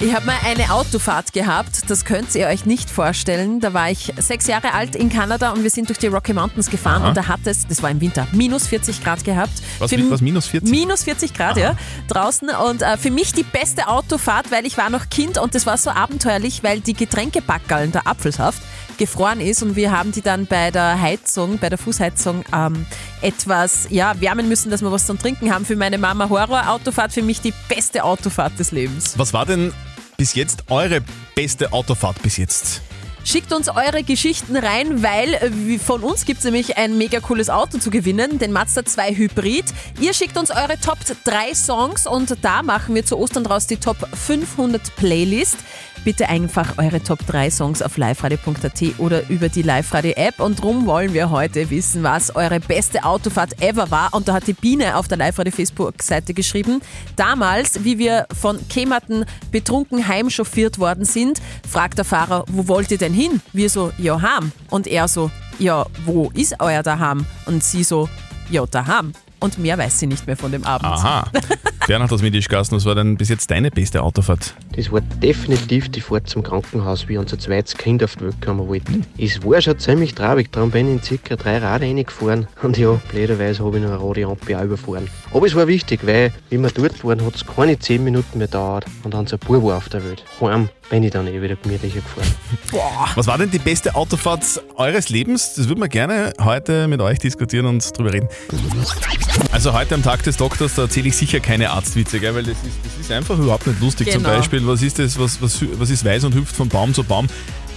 Ich 0.01 0.15
habe 0.15 0.25
mal 0.27 0.37
eine 0.45 0.73
Autofahrt 0.73 1.33
gehabt, 1.33 1.91
das 1.91 2.05
könnt 2.05 2.35
ihr 2.35 2.47
euch 2.47 2.65
nicht 2.65 2.89
vorstellen. 2.89 3.61
Da 3.61 3.75
war 3.75 3.91
ich 3.91 4.13
sechs 4.19 4.47
Jahre 4.47 4.73
alt 4.73 4.97
in 4.97 5.11
Kanada 5.11 5.51
und 5.51 5.63
wir 5.63 5.71
sind 5.71 5.89
durch 5.89 5.99
die 5.99 6.07
Rocky 6.07 6.33
Mountains 6.33 6.71
gefahren 6.71 7.03
Aha. 7.03 7.09
und 7.09 7.17
da 7.17 7.29
hat 7.29 7.41
es, 7.45 7.67
das 7.67 7.83
war 7.83 7.91
im 7.91 8.01
Winter, 8.01 8.27
minus 8.33 8.67
40 8.69 9.03
Grad 9.03 9.25
gehabt. 9.25 9.53
Was, 9.79 9.91
Für- 9.91 10.11
was, 10.11 10.21
minus 10.21 10.47
40? 10.47 10.71
Minus 10.71 11.05
40 11.05 11.35
Grad, 11.35 11.57
ja, 11.57 11.77
draußen. 12.09 12.49
Und 12.51 12.83
äh, 12.83 12.97
für 12.97 13.11
mich 13.11 13.33
die 13.33 13.43
beste 13.43 13.89
Autofahrt, 13.89 14.51
weil 14.51 14.65
ich 14.65 14.79
war 14.79 14.91
noch 14.91 15.09
Kind 15.11 15.37
und 15.39 15.55
das 15.55 15.67
war 15.67 15.77
so 15.77 15.91
abenteuerlich, 15.91 16.63
weil 16.63 16.81
die 16.81 16.95
Getränkebackerl, 16.95 17.89
der 17.89 18.07
Apfelsaft, 18.07 18.63
gefroren 18.99 19.41
ist 19.41 19.63
und 19.63 19.77
wir 19.77 19.91
haben 19.91 20.13
die 20.13 20.23
dann 20.23 20.47
bei 20.47 20.71
der 20.71 21.01
Heizung, 21.01 21.59
bei 21.59 21.69
der 21.69 21.79
Fußheizung 21.79 22.45
ähm, 22.53 22.87
etwas 23.23 23.87
ja, 23.91 24.21
wärmen 24.21 24.49
müssen, 24.49 24.71
dass 24.71 24.83
wir 24.83 24.93
was 24.93 25.07
zum 25.07 25.19
Trinken 25.19 25.53
haben. 25.53 25.65
Für 25.65 25.77
meine 25.77 25.99
Mama 25.99 26.29
Horror-Autofahrt, 26.29 27.13
für 27.13 27.23
mich 27.23 27.41
die 27.41 27.53
beste 27.69 28.05
Autofahrt 28.05 28.59
des 28.59 28.73
Lebens. 28.73 29.19
Was 29.19 29.33
war 29.33 29.47
denn 29.47 29.73
bis 30.17 30.35
jetzt 30.35 30.65
eure 30.71 31.01
beste 31.35 31.73
Autofahrt 31.73 32.23
bis 32.23 32.37
jetzt? 32.37 32.83
Schickt 33.27 33.55
uns 33.55 33.71
eure 33.71 34.03
Geschichten 34.03 34.55
rein, 34.55 35.03
weil 35.03 35.33
äh, 35.35 35.79
von 35.79 36.03
uns 36.03 36.27
gibt 36.27 36.41
es 36.41 36.45
nämlich 36.45 36.77
ein 36.77 36.99
mega 36.99 37.21
cooles 37.21 37.49
Auto 37.49 37.79
zu 37.79 37.89
gewinnen, 37.91 38.39
den 38.39 38.53
Mazda 38.53 38.85
2 38.85 39.15
Hybrid. 39.15 39.65
Ihr 39.99 40.13
schickt 40.13 40.37
uns 40.37 40.51
eure 40.51 40.79
Top 40.79 40.99
3 41.25 41.55
Songs 41.55 42.07
und 42.07 42.37
da 42.43 42.63
machen 42.63 42.95
wir 42.95 43.07
zu 43.07 43.17
Ostern 43.19 43.45
draus 43.45 43.67
die 43.67 43.79
Top 43.79 43.97
500 44.15 44.95
Playlist. 44.97 45.57
Bitte 46.05 46.29
einfach 46.29 46.77
eure 46.77 47.03
Top 47.03 47.27
3 47.27 47.51
Songs 47.51 47.81
auf 47.81 47.97
liveradio.at 47.97 48.99
oder 48.99 49.27
über 49.31 49.49
die 49.49 49.63
Live-Radio-App. 49.63 50.39
Und 50.39 50.63
drum 50.63 50.85
wollen 50.85 51.15
wir 51.15 51.31
heute 51.31 51.71
wissen, 51.71 52.03
was 52.03 52.37
eure 52.37 52.61
beste 52.61 53.05
Autofahrt 53.05 53.63
ever 53.63 53.91
war. 53.91 54.13
Und 54.13 54.29
da 54.29 54.35
hat 54.35 54.47
die 54.47 54.53
Biene 54.53 54.97
auf 54.99 55.09
der 55.09 55.17
Live-Radio-Facebook-Seite 55.17 56.35
geschrieben, 56.35 56.83
damals, 57.17 57.85
wie 57.85 57.99
wir 57.99 58.27
von 58.39 58.59
Kematen 58.69 59.25
betrunken 59.51 60.07
heimchauffiert 60.07 60.79
worden 60.79 61.07
sind, 61.07 61.41
fragt 61.67 61.97
der 61.97 62.05
Fahrer, 62.05 62.45
wo 62.49 62.69
wollt 62.69 62.91
ihr 62.91 62.99
denn 62.99 63.15
hin? 63.15 63.41
Wir 63.55 63.71
so, 63.71 63.91
ja, 63.97 64.21
heim. 64.21 64.53
Und 64.69 64.87
er 64.87 65.09
so, 65.09 65.31
ja, 65.59 65.87
wo 66.05 66.31
ist 66.35 66.57
euer 66.61 66.83
daheim? 66.83 67.25
Und 67.47 67.65
sie 67.65 67.83
so, 67.83 68.11
ja, 68.51 68.67
daheim. 68.67 69.15
Und 69.41 69.59
mehr 69.59 69.79
weiß 69.79 70.01
sie 70.01 70.07
nicht 70.07 70.27
mehr 70.27 70.37
von 70.37 70.53
dem 70.53 70.65
Abend. 70.65 70.87
Aha. 70.87 71.31
Bernhard 71.87 72.11
aus 72.15 72.23
Medischgassen, 72.23 72.77
was 72.77 72.87
war 72.87 72.95
denn 72.95 73.19
bis 73.19 73.29
jetzt 73.29 73.51
deine 73.51 73.71
beste 73.71 74.03
Autofahrt? 74.03 74.55
Das 74.75 74.91
war 74.91 75.03
definitiv 75.03 75.91
die 75.91 76.01
Fahrt 76.01 76.27
zum 76.27 76.43
Krankenhaus, 76.43 77.09
wie 77.09 77.19
unser 77.19 77.39
zweites 77.39 77.77
Kind 77.77 78.03
auf 78.03 78.17
die 78.17 78.25
Welt 78.25 78.41
kommen 78.41 78.67
wollte. 78.67 79.01
Es 79.19 79.45
war 79.45 79.61
schon 79.61 79.79
ziemlich 79.79 80.15
traurig, 80.15 80.51
darum 80.51 80.71
bin 80.71 80.87
ich 80.87 80.93
in 80.95 81.03
circa 81.03 81.37
drei 81.37 81.59
Rad 81.59 81.83
reingefahren 81.83 82.49
und 82.63 82.79
ja, 82.79 82.99
blöderweise 83.11 83.63
habe 83.63 83.77
ich 83.77 83.83
noch 83.83 83.91
eine 83.91 83.99
rote 83.99 84.27
Ampel 84.27 84.57
auch 84.57 84.63
überfahren. 84.63 85.09
Aber 85.35 85.47
es 85.47 85.55
war 85.55 85.67
wichtig, 85.67 86.07
weil, 86.07 86.33
wie 86.49 86.57
wir 86.57 86.71
dort 86.71 87.05
waren, 87.05 87.25
hat 87.25 87.35
es 87.35 87.47
keine 87.47 87.79
10 87.79 88.03
Minuten 88.03 88.39
mehr 88.39 88.47
gedauert 88.47 88.87
und 89.03 89.13
dann 89.13 89.27
so 89.27 89.37
ein 89.37 89.41
Bub 89.47 89.63
war 89.63 89.77
auf 89.77 89.91
der 89.91 90.03
Welt. 90.05 90.25
Heim 90.41 90.71
bin 90.89 91.03
ich 91.03 91.11
dann 91.11 91.27
eh 91.27 91.41
wieder 91.41 91.57
gemütlicher 91.57 92.01
gefahren. 92.01 93.13
Was 93.15 93.27
war 93.27 93.37
denn 93.37 93.51
die 93.51 93.59
beste 93.59 93.95
Autofahrt 93.95 94.63
eures 94.77 95.09
Lebens? 95.11 95.55
Das 95.55 95.69
würden 95.69 95.81
wir 95.81 95.89
gerne 95.89 96.33
heute 96.41 96.89
mit 96.89 97.01
euch 97.01 97.19
diskutieren 97.19 97.67
und 97.67 97.97
drüber 97.97 98.13
reden. 98.13 98.29
Also 99.55 99.73
heute 99.73 99.95
am 99.95 100.03
Tag 100.03 100.25
des 100.25 100.37
Doktors, 100.37 100.75
da 100.75 100.83
erzähle 100.83 101.07
ich 101.09 101.17
sicher 101.17 101.39
keine 101.39 101.71
Arztwitze, 101.71 102.19
gell? 102.19 102.35
weil 102.35 102.43
das 102.43 102.57
ist, 102.57 102.77
das 102.83 103.01
ist 103.01 103.13
einfach 103.13 103.39
überhaupt 103.39 103.69
nicht 103.69 103.81
lustig. 103.81 104.11
Zum 104.11 104.25
Genau. 104.25 104.35
Beispiel, 104.37 104.67
was 104.67 104.83
ist 104.83 104.99
das, 104.99 105.17
was, 105.17 105.41
was, 105.41 105.61
was 105.79 105.91
ist 105.91 106.05
weiß 106.05 106.25
und 106.25 106.35
hüpft 106.35 106.57
von 106.57 106.69
Baum 106.69 106.93
zu 106.93 107.05
Baum? 107.05 107.29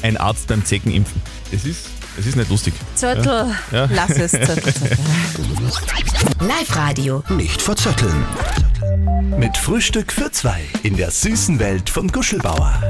Ein 0.02 0.18
Arzt 0.18 0.48
beim 0.48 0.66
Zeckenimpfen. 0.66 1.22
Das 1.52 1.66
ist, 1.66 1.86
das 2.18 2.26
ist 2.26 2.36
nicht 2.36 2.50
lustig. 2.50 2.74
Zörtel, 2.96 3.54
Ja. 3.72 3.88
lass 3.94 4.10
es, 4.10 4.32
Zörtel, 4.32 4.74
Zörtel. 4.74 4.98
Live-Radio. 6.40 7.24
Nicht 7.30 7.62
verzetteln. 7.62 8.26
Mit 9.38 9.56
Frühstück 9.56 10.12
für 10.12 10.32
zwei 10.32 10.62
in 10.82 10.98
der 10.98 11.12
süßen 11.12 11.60
Welt 11.60 11.92
von 11.92 12.08
Guschelbauer. 12.08 12.82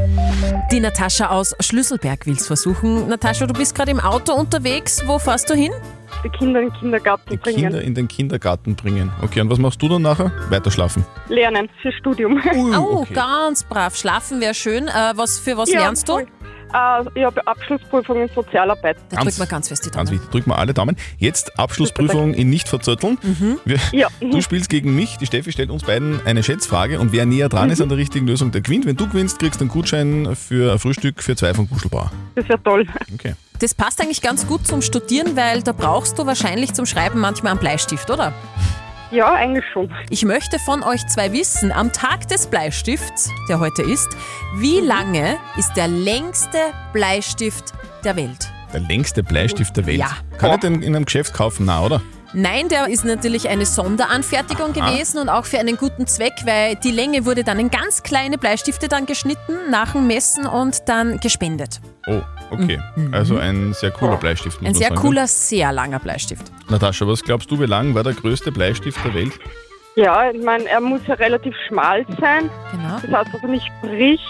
Die 0.71 0.79
Natascha 0.79 1.27
aus 1.27 1.53
Schlüsselberg 1.59 2.25
will 2.25 2.35
es 2.37 2.47
versuchen. 2.47 3.09
Natascha, 3.09 3.47
du 3.47 3.53
bist 3.53 3.75
gerade 3.75 3.91
im 3.91 3.99
Auto 3.99 4.31
unterwegs. 4.33 5.01
Wo 5.05 5.19
fährst 5.19 5.49
du 5.49 5.55
hin? 5.55 5.73
Die 6.23 6.29
Kinder 6.29 6.61
in 6.61 6.69
den 6.69 6.73
Kindergarten 6.79 7.37
bringen. 7.37 7.57
Kinder 7.57 7.81
in 7.81 7.95
den 7.95 8.07
Kindergarten 8.07 8.75
bringen. 8.75 9.11
Okay, 9.21 9.39
und 9.41 9.49
was 9.49 9.59
machst 9.59 9.81
du 9.81 9.87
dann 9.87 10.01
nachher? 10.01 10.31
Weiter 10.49 10.71
schlafen. 10.71 11.05
Lernen 11.29 11.69
für 11.81 11.91
Studium. 11.91 12.41
Oh, 12.55 13.01
okay. 13.01 13.13
ganz 13.13 13.63
brav. 13.63 13.95
Schlafen 13.95 14.41
wäre 14.41 14.53
schön. 14.53 14.87
Äh, 14.87 14.91
was, 15.15 15.39
für 15.39 15.57
was 15.57 15.71
Ja, 15.71 15.81
lernst 15.81 16.09
du? 16.09 16.13
voll. 16.13 16.27
Äh, 16.73 17.03
ich 17.15 17.23
habe 17.23 17.45
Abschlussprüfung 17.47 18.21
in 18.21 18.29
Sozialarbeit. 18.33 18.97
Da 19.09 19.21
drücken 19.21 19.37
wir 19.37 19.45
ganz 19.45 19.67
fest 19.69 19.85
die 19.85 19.89
Ganz 19.89 20.09
Daumen. 20.09 20.19
wichtig, 20.19 20.31
drücken 20.31 20.49
wir 20.51 20.57
alle 20.57 20.73
Daumen. 20.73 20.95
Jetzt 21.17 21.57
Abschlussprüfung 21.59 22.33
in 22.33 22.49
nicht 22.49 22.67
verzötteln. 22.67 23.17
Wir, 23.65 23.77
Ja. 23.91 24.07
Du 24.19 24.41
spielst 24.41 24.69
gegen 24.69 24.95
mich, 24.95 25.17
die 25.17 25.25
Steffi 25.25 25.51
stellt 25.51 25.69
uns 25.69 25.83
beiden 25.83 26.19
eine 26.25 26.43
Schätzfrage 26.43 26.99
und 26.99 27.11
wer 27.11 27.25
näher 27.25 27.49
dran 27.49 27.69
ist 27.69 27.81
an 27.81 27.89
der 27.89 27.97
richtigen 27.97 28.27
Lösung, 28.27 28.51
der 28.51 28.61
gewinnt. 28.61 28.85
Wenn 28.85 28.95
du 28.97 29.07
gewinnst, 29.07 29.39
kriegst 29.39 29.59
du 29.59 29.63
einen 29.65 29.69
Gutschein 29.71 30.35
für 30.35 30.73
ein 30.73 30.79
Frühstück 30.79 31.23
für 31.23 31.35
zwei 31.35 31.53
von 31.53 31.69
Kuschelbauer. 31.69 32.11
Das 32.35 32.47
wäre 32.49 32.61
toll. 32.63 32.85
Okay. 33.13 33.33
Das 33.59 33.73
passt 33.73 33.99
eigentlich 34.01 34.21
ganz 34.21 34.45
gut 34.45 34.67
zum 34.67 34.81
Studieren, 34.83 35.35
weil 35.35 35.63
da 35.63 35.71
brauchst 35.71 36.19
du 36.19 36.25
wahrscheinlich 36.27 36.73
zum 36.73 36.85
Schreiben 36.85 37.19
manchmal 37.19 37.53
einen 37.53 37.59
Bleistift, 37.59 38.11
oder? 38.11 38.31
Ja, 39.09 39.33
eigentlich 39.33 39.63
schon. 39.71 39.89
Ich 40.09 40.25
möchte 40.25 40.59
von 40.59 40.83
euch 40.83 41.05
zwei 41.07 41.31
wissen, 41.31 41.71
am 41.71 41.93
Tag 41.93 42.27
des 42.27 42.47
Bleistifts, 42.47 43.31
der 43.47 43.59
heute 43.59 43.81
ist, 43.81 44.09
wie 44.57 44.81
lange 44.81 45.37
ist 45.57 45.73
der 45.75 45.87
längste 45.87 46.57
Bleistift 46.91 47.73
der 48.03 48.17
Welt? 48.17 48.51
Der 48.73 48.81
längste 48.81 49.23
Bleistift 49.23 49.77
der 49.77 49.85
Welt. 49.85 49.99
Ja. 49.99 50.09
Kann 50.37 50.51
ich 50.55 50.59
den 50.59 50.81
in 50.81 50.93
einem 50.93 51.05
Geschäft 51.05 51.33
kaufen? 51.33 51.65
Na, 51.67 51.83
oder? 51.83 52.01
Nein, 52.33 52.67
der 52.67 52.89
ist 52.89 53.05
natürlich 53.05 53.47
eine 53.47 53.65
Sonderanfertigung 53.65 54.73
gewesen 54.73 55.19
und 55.19 55.29
auch 55.29 55.45
für 55.45 55.59
einen 55.59 55.77
guten 55.77 56.05
Zweck, 56.05 56.33
weil 56.43 56.75
die 56.75 56.91
Länge 56.91 57.25
wurde 57.25 57.45
dann 57.45 57.57
in 57.59 57.69
ganz 57.69 58.03
kleine 58.03 58.37
Bleistifte 58.37 58.89
dann 58.89 59.05
geschnitten, 59.05 59.71
nach 59.71 59.93
dem 59.93 60.07
Messen 60.07 60.45
und 60.45 60.89
dann 60.89 61.21
gespendet. 61.21 61.79
Oh, 62.07 62.21
okay. 62.49 62.79
Also 63.11 63.37
ein 63.37 63.73
sehr 63.73 63.91
cooler 63.91 64.17
Bleistift. 64.17 64.61
muss 64.61 64.61
Mhm. 64.61 64.67
Ein 64.67 64.71
man 64.73 64.79
sehr 64.79 64.87
sagen. 64.89 65.01
cooler, 65.01 65.27
sehr 65.27 65.71
langer 65.71 65.99
Bleistift. 65.99 66.51
Natascha, 66.69 67.07
was 67.07 67.23
glaubst 67.23 67.49
du, 67.51 67.59
wie 67.59 67.65
lang 67.65 67.93
war 67.95 68.03
der 68.03 68.13
größte 68.13 68.51
Bleistift 68.51 69.03
der 69.05 69.13
Welt? 69.13 69.33
Ja, 69.95 70.29
ich 70.29 70.43
meine, 70.43 70.65
er 70.67 70.79
muss 70.81 71.01
ja 71.07 71.15
relativ 71.15 71.55
schmal 71.67 72.05
sein. 72.19 72.49
Genau. 72.71 72.99
Das 73.01 73.11
heißt, 73.25 73.33
dass 73.33 73.41
er 73.41 73.49
nicht 73.49 73.71
bricht. 73.81 74.23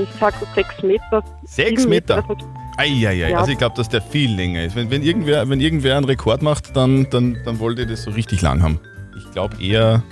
Ich 0.00 0.08
sag 0.20 0.34
so 0.38 0.46
sechs 0.54 0.82
Meter. 0.82 1.24
Sechs 1.44 1.86
Meter? 1.86 2.16
Also, 2.16 2.36
Eieiei, 2.76 3.30
Ja. 3.30 3.38
also 3.40 3.50
ich 3.50 3.58
glaube, 3.58 3.76
dass 3.76 3.88
der 3.88 4.00
viel 4.02 4.34
länger 4.34 4.64
ist. 4.64 4.76
Wenn, 4.76 4.90
wenn, 4.90 5.02
irgendwer, 5.02 5.48
wenn 5.48 5.60
irgendwer 5.60 5.96
einen 5.96 6.04
Rekord 6.06 6.42
macht, 6.42 6.76
dann, 6.76 7.08
dann, 7.10 7.36
dann 7.44 7.58
wollte 7.58 7.86
das 7.86 8.04
so 8.04 8.10
richtig 8.12 8.40
lang 8.42 8.62
haben. 8.62 8.78
Ich 9.18 9.30
glaube 9.32 9.56
eher 9.62 10.02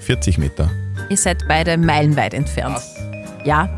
40 0.00 0.38
Meter. 0.38 0.70
Ihr 1.10 1.16
seid 1.16 1.46
beide 1.48 1.76
meilenweit 1.76 2.32
entfernt. 2.34 2.78
Ja, 3.44 3.68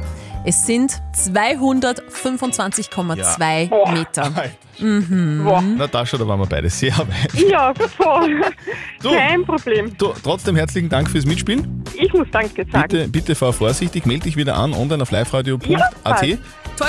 es 0.46 0.64
sind 0.64 1.02
225,2 1.14 3.68
Ja. 3.70 3.92
Meter. 3.92 4.32
Mhm. 4.78 5.76
Natascha, 5.78 6.18
da 6.18 6.28
waren 6.28 6.38
wir 6.38 6.44
beide 6.46 6.68
sehr 6.68 6.94
weit. 6.98 7.32
ja, 7.50 7.72
voll. 7.96 8.42
Du. 9.02 9.10
Kein 9.10 9.42
Problem. 9.42 9.96
Du, 9.96 10.12
trotzdem 10.22 10.54
herzlichen 10.54 10.90
Dank 10.90 11.08
fürs 11.08 11.24
Mitspielen. 11.24 11.82
Ich 11.94 12.12
muss 12.12 12.26
Danke 12.30 12.66
sagen. 12.70 12.86
Bitte, 12.86 13.08
bitte 13.08 13.34
fahr 13.34 13.54
vorsichtig, 13.54 14.04
melde 14.04 14.24
dich 14.24 14.36
wieder 14.36 14.54
an 14.56 14.74
online 14.74 15.02
auf 15.02 15.10
liveradio.at. 15.12 15.66
Ja, 15.66 15.88
passt. 16.04 16.24
Toi, 16.24 16.36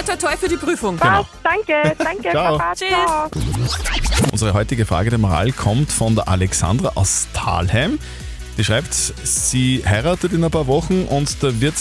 toi, 0.06 0.16
toi 0.18 0.36
für 0.36 0.50
die 0.50 0.58
Prüfung. 0.58 1.00
Genau. 1.00 1.26
Danke, 1.44 1.96
danke, 1.98 2.30
Ciao. 2.32 2.58
Papa. 2.58 2.74
Tschüss. 2.74 2.90
Ciao. 2.90 3.30
Unsere 4.34 4.54
heutige 4.54 4.86
Frage 4.86 5.10
der 5.10 5.20
Moral 5.20 5.54
kommt 5.54 5.90
von 5.90 6.14
der 6.14 6.28
Alexandra 6.28 6.92
aus 6.96 7.30
Thalheim. 7.34 8.00
Die 8.58 8.66
schreibt, 8.66 8.94
sie 8.94 9.82
heiratet 9.88 10.34
in 10.34 10.44
ein 10.44 10.52
paar 10.52 10.68
Wochen 10.68 11.06
und 11.06 11.42
da 11.42 11.62
wird 11.62 11.76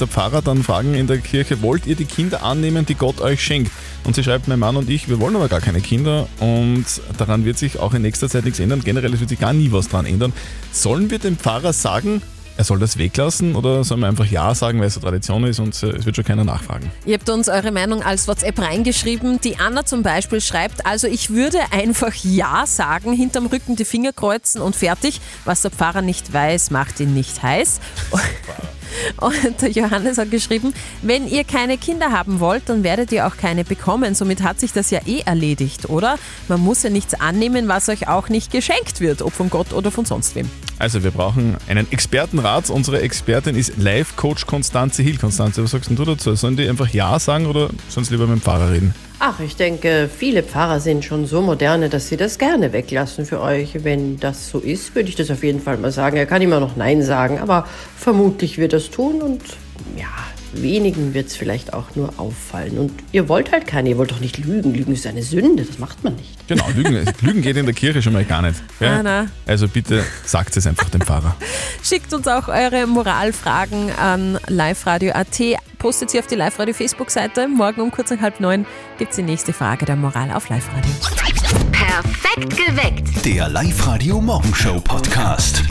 der 0.00 0.08
Pfarrer 0.08 0.42
dann 0.42 0.62
fragen 0.62 0.94
in 0.94 1.06
der 1.06 1.18
Kirche, 1.18 1.62
wollt 1.62 1.86
ihr 1.86 1.96
die 1.96 2.04
Kinder 2.04 2.42
annehmen, 2.42 2.86
die 2.86 2.94
Gott 2.94 3.20
euch 3.20 3.42
schenkt? 3.42 3.70
Und 4.04 4.14
sie 4.14 4.24
schreibt, 4.24 4.48
mein 4.48 4.58
Mann 4.58 4.76
und 4.76 4.88
ich, 4.88 5.08
wir 5.08 5.20
wollen 5.20 5.36
aber 5.36 5.48
gar 5.48 5.60
keine 5.60 5.80
Kinder 5.80 6.26
und 6.40 6.84
daran 7.18 7.44
wird 7.44 7.58
sich 7.58 7.78
auch 7.78 7.92
in 7.94 8.02
nächster 8.02 8.28
Zeit 8.28 8.44
nichts 8.44 8.58
ändern. 8.58 8.80
Generell 8.84 9.18
wird 9.18 9.28
sich 9.28 9.38
gar 9.38 9.52
nie 9.52 9.70
was 9.72 9.88
dran 9.88 10.06
ändern. 10.06 10.32
Sollen 10.72 11.10
wir 11.10 11.18
dem 11.18 11.36
Pfarrer 11.36 11.72
sagen, 11.72 12.22
Er 12.56 12.64
soll 12.64 12.78
das 12.78 12.98
weglassen 12.98 13.54
oder 13.56 13.84
soll 13.84 13.96
man 13.96 14.10
einfach 14.10 14.26
Ja 14.26 14.54
sagen, 14.54 14.80
weil 14.80 14.88
es 14.88 14.96
eine 14.96 15.04
Tradition 15.04 15.44
ist 15.44 15.60
und 15.60 15.82
äh, 15.82 15.92
es 15.92 16.04
wird 16.04 16.16
schon 16.16 16.26
keiner 16.26 16.44
nachfragen? 16.44 16.90
Ihr 17.06 17.14
habt 17.14 17.30
uns 17.30 17.48
eure 17.48 17.70
Meinung 17.70 18.02
als 18.02 18.28
WhatsApp 18.28 18.58
reingeschrieben. 18.58 19.40
Die 19.40 19.58
Anna 19.58 19.86
zum 19.86 20.02
Beispiel 20.02 20.42
schreibt, 20.42 20.84
also 20.84 21.06
ich 21.06 21.30
würde 21.30 21.58
einfach 21.70 22.12
Ja 22.22 22.64
sagen, 22.66 23.14
hinterm 23.14 23.46
Rücken 23.46 23.76
die 23.76 23.86
Finger 23.86 24.12
kreuzen 24.12 24.60
und 24.60 24.76
fertig. 24.76 25.22
Was 25.46 25.62
der 25.62 25.70
Pfarrer 25.70 26.02
nicht 26.02 26.34
weiß, 26.34 26.70
macht 26.70 27.00
ihn 27.00 27.14
nicht 27.14 27.42
heiß. 27.42 27.80
Und 29.16 29.62
der 29.62 29.70
Johannes 29.70 30.18
hat 30.18 30.30
geschrieben, 30.30 30.74
wenn 31.02 31.28
ihr 31.28 31.44
keine 31.44 31.78
Kinder 31.78 32.12
haben 32.12 32.40
wollt, 32.40 32.68
dann 32.68 32.82
werdet 32.82 33.12
ihr 33.12 33.26
auch 33.26 33.36
keine 33.36 33.64
bekommen. 33.64 34.14
Somit 34.14 34.42
hat 34.42 34.60
sich 34.60 34.72
das 34.72 34.90
ja 34.90 35.00
eh 35.06 35.20
erledigt, 35.20 35.88
oder? 35.88 36.18
Man 36.48 36.60
muss 36.60 36.82
ja 36.82 36.90
nichts 36.90 37.14
annehmen, 37.14 37.68
was 37.68 37.88
euch 37.88 38.08
auch 38.08 38.28
nicht 38.28 38.50
geschenkt 38.50 39.00
wird, 39.00 39.22
ob 39.22 39.32
von 39.32 39.50
Gott 39.50 39.72
oder 39.72 39.90
von 39.90 40.04
sonst 40.04 40.34
wem. 40.34 40.48
Also 40.80 41.04
wir 41.04 41.10
brauchen 41.10 41.58
einen 41.68 41.86
Expertenrat. 41.92 42.70
Unsere 42.70 43.02
Expertin 43.02 43.54
ist 43.54 43.76
Live-Coach 43.76 44.46
Konstanze 44.46 45.02
Hill. 45.02 45.18
Konstanze, 45.18 45.62
was 45.62 45.72
sagst 45.72 45.90
du 45.90 46.04
dazu? 46.06 46.34
Sollen 46.34 46.56
die 46.56 46.66
einfach 46.66 46.88
Ja 46.88 47.18
sagen 47.18 47.44
oder 47.44 47.68
sollen 47.90 48.06
sie 48.06 48.14
lieber 48.14 48.26
mit 48.26 48.36
dem 48.36 48.40
Pfarrer 48.40 48.70
reden? 48.72 48.94
Ach, 49.18 49.38
ich 49.40 49.56
denke, 49.56 50.08
viele 50.08 50.42
Pfarrer 50.42 50.80
sind 50.80 51.04
schon 51.04 51.26
so 51.26 51.42
moderne, 51.42 51.90
dass 51.90 52.08
sie 52.08 52.16
das 52.16 52.38
gerne 52.38 52.72
weglassen 52.72 53.26
für 53.26 53.42
euch. 53.42 53.84
Wenn 53.84 54.18
das 54.18 54.48
so 54.48 54.58
ist, 54.58 54.94
würde 54.94 55.10
ich 55.10 55.16
das 55.16 55.30
auf 55.30 55.44
jeden 55.44 55.60
Fall 55.60 55.76
mal 55.76 55.92
sagen. 55.92 56.16
Er 56.16 56.24
kann 56.24 56.40
immer 56.40 56.60
noch 56.60 56.76
Nein 56.76 57.02
sagen, 57.02 57.38
aber 57.38 57.66
vermutlich 57.98 58.56
wird 58.56 58.72
er 58.72 58.78
es 58.78 58.90
tun 58.90 59.20
und 59.20 59.42
ja, 59.98 60.06
wenigen 60.52 61.14
wird 61.14 61.28
es 61.28 61.36
vielleicht 61.36 61.72
auch 61.72 61.94
nur 61.94 62.12
auffallen. 62.18 62.78
Und 62.78 62.92
ihr 63.12 63.28
wollt 63.28 63.52
halt 63.52 63.66
keine, 63.66 63.90
ihr 63.90 63.98
wollt 63.98 64.10
doch 64.10 64.20
nicht 64.20 64.38
lügen. 64.38 64.74
Lügen 64.74 64.92
ist 64.92 65.06
eine 65.06 65.22
Sünde, 65.22 65.64
das 65.64 65.78
macht 65.78 66.02
man 66.04 66.16
nicht. 66.16 66.48
Genau, 66.48 66.64
Lügen, 66.74 67.04
Lügen 67.20 67.42
geht 67.42 67.56
in 67.56 67.66
der 67.66 67.74
Kirche 67.74 68.02
schon 68.02 68.12
mal 68.12 68.24
gar 68.24 68.42
nicht. 68.42 68.62
Ja? 68.80 68.98
Ah, 68.98 69.02
na. 69.02 69.26
Also 69.46 69.68
bitte 69.68 70.04
sagt 70.24 70.56
es 70.56 70.66
einfach 70.66 70.88
dem 70.90 71.00
Pfarrer. 71.00 71.36
Schickt 71.82 72.12
uns 72.12 72.26
auch 72.26 72.48
eure 72.48 72.86
Moralfragen 72.86 73.90
an 73.92 74.38
liveradio.at. 74.48 75.40
Postet 75.78 76.10
sie 76.10 76.18
auf 76.18 76.26
die 76.26 76.34
Live-Radio 76.34 76.74
Facebook-Seite. 76.74 77.48
Morgen 77.48 77.80
um 77.80 77.90
kurz 77.90 78.10
nach 78.10 78.20
halb 78.20 78.40
neun 78.40 78.66
gibt 78.98 79.12
es 79.12 79.16
die 79.16 79.22
nächste 79.22 79.52
Frage 79.52 79.86
der 79.86 79.96
Moral 79.96 80.30
auf 80.30 80.48
Live-Radio. 80.48 80.92
Perfekt 81.72 82.56
geweckt. 82.56 83.24
Der 83.24 83.48
Live-Radio 83.48 84.20
Morgenshow 84.20 84.80
Podcast. 84.80 85.62